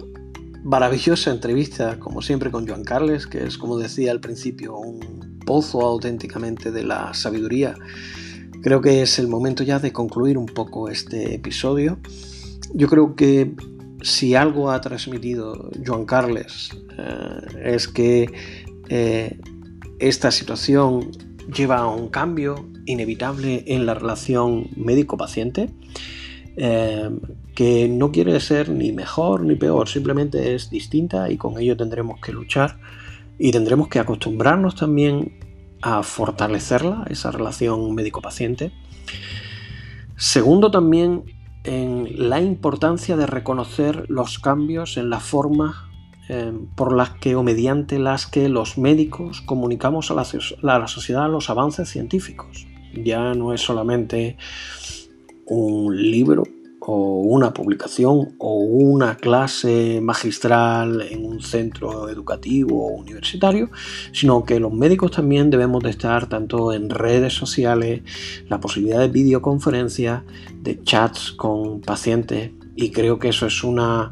maravillosa 0.66 1.32
entrevista, 1.32 2.00
como 2.00 2.22
siempre 2.22 2.52
con 2.52 2.68
Joan 2.68 2.84
Carles, 2.84 3.26
que 3.26 3.46
es, 3.46 3.58
como 3.58 3.78
decía 3.78 4.12
al 4.12 4.20
principio, 4.20 4.76
un 4.76 5.40
pozo 5.46 5.80
auténticamente 5.82 6.70
de 6.70 6.84
la 6.84 7.14
sabiduría, 7.14 7.76
creo 8.62 8.82
que 8.82 9.04
es 9.04 9.20
el 9.20 9.30
momento 9.30 9.64
ya 9.64 9.80
de 9.80 9.94
concluir 9.94 10.38
un 10.38 10.48
poco 10.48 10.90
este 10.90 11.34
episodio. 11.34 11.98
Yo 12.74 12.90
creo 12.90 13.16
que 13.16 13.56
si 14.02 14.36
algo 14.36 14.70
ha 14.70 14.82
transmitido 14.82 15.70
Joan 15.86 16.04
Carles 16.04 16.72
eh, 16.98 17.74
es 17.74 17.88
que 17.88 18.30
eh, 18.90 19.40
esta 20.00 20.32
situación 20.32 21.10
lleva 21.56 21.78
a 21.78 21.88
un 21.88 22.10
cambio 22.10 22.68
inevitable 22.86 23.64
en 23.68 23.86
la 23.86 23.94
relación 23.94 24.68
médico-paciente 24.76 25.70
Em, 26.62 27.22
que 27.56 27.88
no 27.88 28.12
quiere 28.12 28.38
ser 28.42 28.68
ni 28.68 28.92
mejor 28.92 29.44
ni 29.46 29.56
peor, 29.56 29.88
simplemente 29.88 30.56
es 30.56 30.70
distinta 30.70 31.32
y 31.32 31.38
con 31.38 31.58
ello 31.58 31.78
tendremos 31.78 32.20
que 32.20 32.34
luchar 32.34 32.80
y 33.38 33.54
tendremos 33.54 33.88
que 33.88 34.00
acostumbrarnos 34.00 34.76
también 34.76 35.40
a 35.82 36.04
fortalecerla, 36.04 37.06
esa 37.10 37.32
relación 37.32 37.96
médico-paciente. 37.96 38.74
Segundo, 40.18 40.70
también 40.70 41.24
en 41.64 42.30
la 42.30 42.42
importancia 42.42 43.16
de 43.16 43.26
reconocer 43.26 44.10
los 44.10 44.38
cambios 44.38 44.98
en 44.98 45.10
la 45.10 45.22
forma 45.22 45.90
em, 46.28 46.68
por 46.76 46.94
las 46.94 47.12
que 47.12 47.38
o 47.38 47.44
mediante 47.44 48.00
las 48.00 48.28
que 48.28 48.50
los 48.50 48.78
médicos 48.78 49.40
comunicamos 49.40 50.12
a 50.12 50.16
la 50.16 50.88
sociedad 50.88 51.32
los 51.32 51.50
avances 51.50 51.88
científicos. 51.88 52.68
Ya 52.94 53.34
no 53.34 53.54
es 53.54 53.62
solamente 53.62 54.36
un 55.50 55.96
libro 55.96 56.44
o 56.82 57.22
una 57.22 57.54
publicación 57.54 58.36
o 58.38 58.56
una 58.56 59.16
clase 59.16 60.00
magistral 60.02 61.02
en 61.02 61.26
un 61.26 61.42
centro 61.42 62.10
educativo 62.10 62.88
o 62.88 62.98
universitario, 62.98 63.70
sino 64.12 64.44
que 64.44 64.60
los 64.60 64.74
médicos 64.74 65.12
también 65.12 65.50
debemos 65.50 65.84
de 65.84 65.92
estar 65.92 66.28
tanto 66.28 66.74
en 66.74 66.90
redes 66.90 67.34
sociales, 67.34 68.02
la 68.48 68.60
posibilidad 68.60 69.00
de 69.00 69.10
videoconferencias, 69.10 70.24
de 70.62 70.82
chats 70.82 71.32
con 71.34 71.82
pacientes 71.82 72.52
y 72.76 72.92
creo 72.92 73.20
que 73.20 73.30
eso 73.30 73.46
es 73.46 73.64
una, 73.64 74.12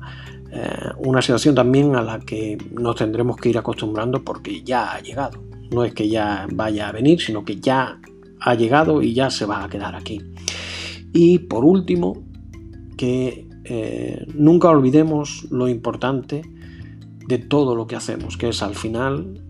eh, 0.51 0.91
una 0.99 1.21
situación 1.21 1.55
también 1.55 1.95
a 1.95 2.01
la 2.01 2.19
que 2.19 2.57
nos 2.73 2.95
tendremos 2.97 3.37
que 3.37 3.49
ir 3.49 3.57
acostumbrando 3.57 4.23
porque 4.23 4.61
ya 4.63 4.93
ha 4.93 5.01
llegado. 5.01 5.41
No 5.71 5.83
es 5.83 5.93
que 5.93 6.07
ya 6.09 6.47
vaya 6.51 6.89
a 6.89 6.91
venir, 6.91 7.21
sino 7.21 7.43
que 7.43 7.55
ya 7.55 7.99
ha 8.39 8.55
llegado 8.55 9.01
y 9.01 9.13
ya 9.13 9.29
se 9.29 9.45
va 9.45 9.63
a 9.63 9.69
quedar 9.69 9.95
aquí. 9.95 10.21
Y 11.13 11.39
por 11.39 11.65
último, 11.65 12.23
que 12.97 13.47
eh, 13.65 14.25
nunca 14.33 14.69
olvidemos 14.69 15.47
lo 15.51 15.67
importante 15.67 16.41
de 17.27 17.37
todo 17.37 17.75
lo 17.75 17.87
que 17.87 17.95
hacemos, 17.95 18.37
que 18.37 18.49
es 18.49 18.61
al 18.61 18.75
final 18.75 19.41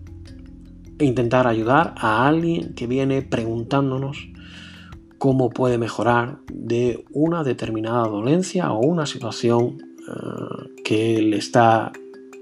intentar 0.98 1.46
ayudar 1.46 1.94
a 1.96 2.26
alguien 2.26 2.74
que 2.74 2.86
viene 2.86 3.22
preguntándonos 3.22 4.28
cómo 5.18 5.50
puede 5.50 5.78
mejorar 5.78 6.38
de 6.52 7.04
una 7.12 7.44
determinada 7.44 8.08
dolencia 8.08 8.72
o 8.72 8.80
una 8.80 9.06
situación 9.06 9.78
eh, 10.08 10.82
que 10.84 11.22
le 11.22 11.36
está 11.36 11.92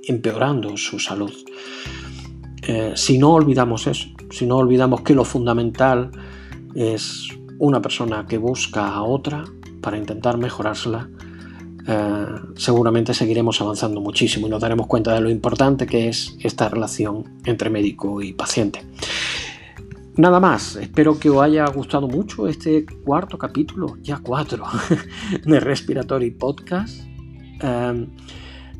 empeorando 0.07 0.77
su 0.77 0.99
salud. 0.99 1.33
Eh, 2.62 2.93
si 2.97 3.19
no 3.19 3.33
olvidamos 3.35 3.87
eso, 3.87 4.09
si 4.31 4.47
no 4.47 4.57
olvidamos 4.57 5.03
que 5.03 5.14
lo 5.14 5.25
fundamental 5.25 6.11
es 6.75 7.29
una 7.59 7.80
persona 7.80 8.26
que 8.26 8.38
busca 8.38 8.88
a 8.88 9.02
otra 9.02 9.44
para 9.80 9.98
intentar 9.98 10.38
mejorársela, 10.38 11.09
eh, 11.86 12.26
seguramente 12.57 13.14
seguiremos 13.14 13.61
avanzando 13.61 14.00
muchísimo 14.00 14.46
y 14.46 14.50
nos 14.50 14.61
daremos 14.61 14.86
cuenta 14.86 15.14
de 15.14 15.20
lo 15.20 15.30
importante 15.30 15.86
que 15.86 16.09
es 16.09 16.36
esta 16.40 16.68
relación 16.68 17.40
entre 17.44 17.70
médico 17.70 18.20
y 18.22 18.32
paciente. 18.32 18.80
Nada 20.16 20.40
más, 20.40 20.76
espero 20.76 21.18
que 21.18 21.28
os 21.28 21.42
haya 21.42 21.66
gustado 21.66 22.09
mucho 22.09 22.48
este 22.48 22.86
cuarto 23.04 23.36
capítulo, 23.36 23.98
ya 24.02 24.18
cuatro, 24.22 24.64
de 25.44 25.61
Respiratory 25.61 26.30
Podcast. 26.30 27.02
Em, 27.61 28.09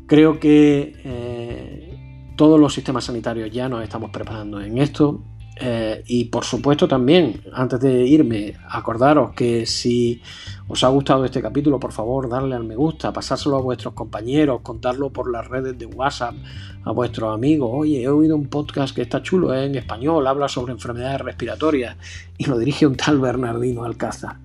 creo 0.07 0.39
que 0.39 0.93
eh, 1.03 2.33
todos 2.35 2.59
los 2.59 2.73
sistemas 2.73 3.05
sanitarios 3.05 3.51
ya 3.51 3.69
nos 3.69 3.83
estamos 3.83 4.09
preparando 4.09 4.59
en 4.59 4.79
esto. 4.79 5.23
Eh, 5.59 6.03
y 6.05 6.25
por 6.25 6.45
supuesto 6.45 6.87
también, 6.87 7.41
antes 7.53 7.79
de 7.79 8.05
irme, 8.05 8.55
acordaros 8.69 9.33
que 9.33 9.65
si 9.65 10.21
os 10.67 10.83
ha 10.83 10.89
gustado 10.89 11.25
este 11.25 11.41
capítulo, 11.41 11.79
por 11.79 11.91
favor, 11.91 12.29
darle 12.29 12.55
al 12.55 12.63
me 12.63 12.75
gusta, 12.75 13.11
pasárselo 13.11 13.57
a 13.57 13.61
vuestros 13.61 13.93
compañeros, 13.93 14.61
contarlo 14.61 15.09
por 15.11 15.31
las 15.31 15.47
redes 15.47 15.77
de 15.77 15.87
WhatsApp 15.87 16.35
a 16.83 16.91
vuestros 16.91 17.33
amigos. 17.33 17.71
Oye, 17.73 18.03
he 18.03 18.09
oído 18.09 18.35
un 18.35 18.47
podcast 18.47 18.95
que 18.95 19.01
está 19.01 19.21
chulo 19.23 19.53
en 19.53 19.75
español, 19.75 20.27
habla 20.27 20.47
sobre 20.47 20.73
enfermedades 20.73 21.21
respiratorias 21.21 21.97
y 22.37 22.45
lo 22.45 22.59
dirige 22.59 22.85
un 22.85 22.95
tal 22.95 23.19
Bernardino 23.19 23.83
Alcázar. 23.83 24.37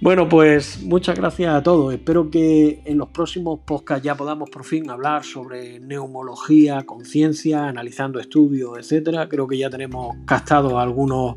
Bueno, 0.00 0.28
pues 0.28 0.80
muchas 0.84 1.16
gracias 1.16 1.52
a 1.52 1.60
todos. 1.60 1.92
Espero 1.92 2.30
que 2.30 2.82
en 2.84 2.98
los 2.98 3.08
próximos 3.08 3.58
podcasts 3.66 4.04
ya 4.04 4.14
podamos 4.14 4.48
por 4.48 4.64
fin 4.64 4.88
hablar 4.90 5.24
sobre 5.24 5.80
neumología, 5.80 6.86
conciencia, 6.86 7.66
analizando 7.66 8.20
estudios, 8.20 8.78
etcétera. 8.78 9.28
Creo 9.28 9.48
que 9.48 9.58
ya 9.58 9.68
tenemos 9.68 10.14
captado 10.24 10.78
algunos 10.78 11.34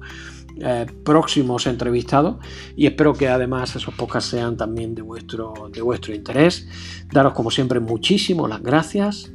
eh, 0.60 0.86
próximos 1.04 1.66
entrevistados 1.66 2.36
y 2.76 2.86
espero 2.86 3.14
que 3.14 3.30
además 3.30 3.76
esos 3.76 3.96
podcasts 3.96 4.30
sean 4.30 4.56
también 4.58 4.94
de 4.94 5.02
vuestro, 5.02 5.72
de 5.74 5.82
vuestro 5.82 6.14
interés. 6.14 6.68
Daros 7.12 7.34
como 7.34 7.50
siempre 7.50 7.80
muchísimo 7.80 8.48
las 8.48 8.62
gracias 8.62 9.32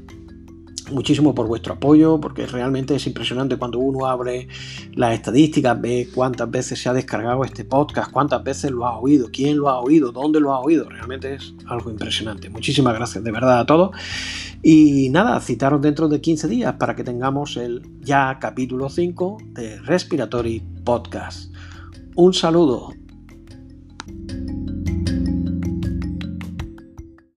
muchísimo 0.91 1.34
por 1.34 1.47
vuestro 1.47 1.74
apoyo, 1.74 2.20
porque 2.20 2.47
realmente 2.47 2.95
es 2.95 3.07
impresionante 3.07 3.57
cuando 3.57 3.78
uno 3.78 4.07
abre 4.07 4.49
las 4.95 5.14
estadísticas, 5.14 5.80
ve 5.80 6.09
cuántas 6.14 6.51
veces 6.51 6.80
se 6.80 6.89
ha 6.89 6.93
descargado 6.93 7.45
este 7.45 7.64
podcast, 7.64 8.11
cuántas 8.11 8.43
veces 8.43 8.70
lo 8.70 8.87
ha 8.87 8.99
oído, 8.99 9.28
quién 9.32 9.59
lo 9.59 9.68
ha 9.68 9.80
oído, 9.80 10.12
dónde 10.12 10.41
lo 10.41 10.53
ha 10.53 10.61
oído. 10.61 10.89
Realmente 10.89 11.34
es 11.34 11.55
algo 11.66 11.91
impresionante. 11.91 12.51
Muchísimas 12.51 12.95
gracias 12.95 13.22
de 13.22 13.32
verdad 13.32 13.61
a 13.61 13.66
todos. 13.66 13.91
Y 14.62 15.11
nada, 15.11 15.41
citaros 15.41 15.80
dentro 15.80 16.09
de 16.09 16.20
15 16.20 16.49
días 16.49 16.74
para 16.74 16.97
que 16.97 17.05
tengamos 17.05 17.57
el 17.57 17.82
ya 18.01 18.39
capítulo 18.41 18.89
5 18.89 19.39
de 19.53 19.78
Respiratory 19.80 20.62
Podcast. 20.84 21.53
Un 22.14 22.34
saludo. 22.34 23.05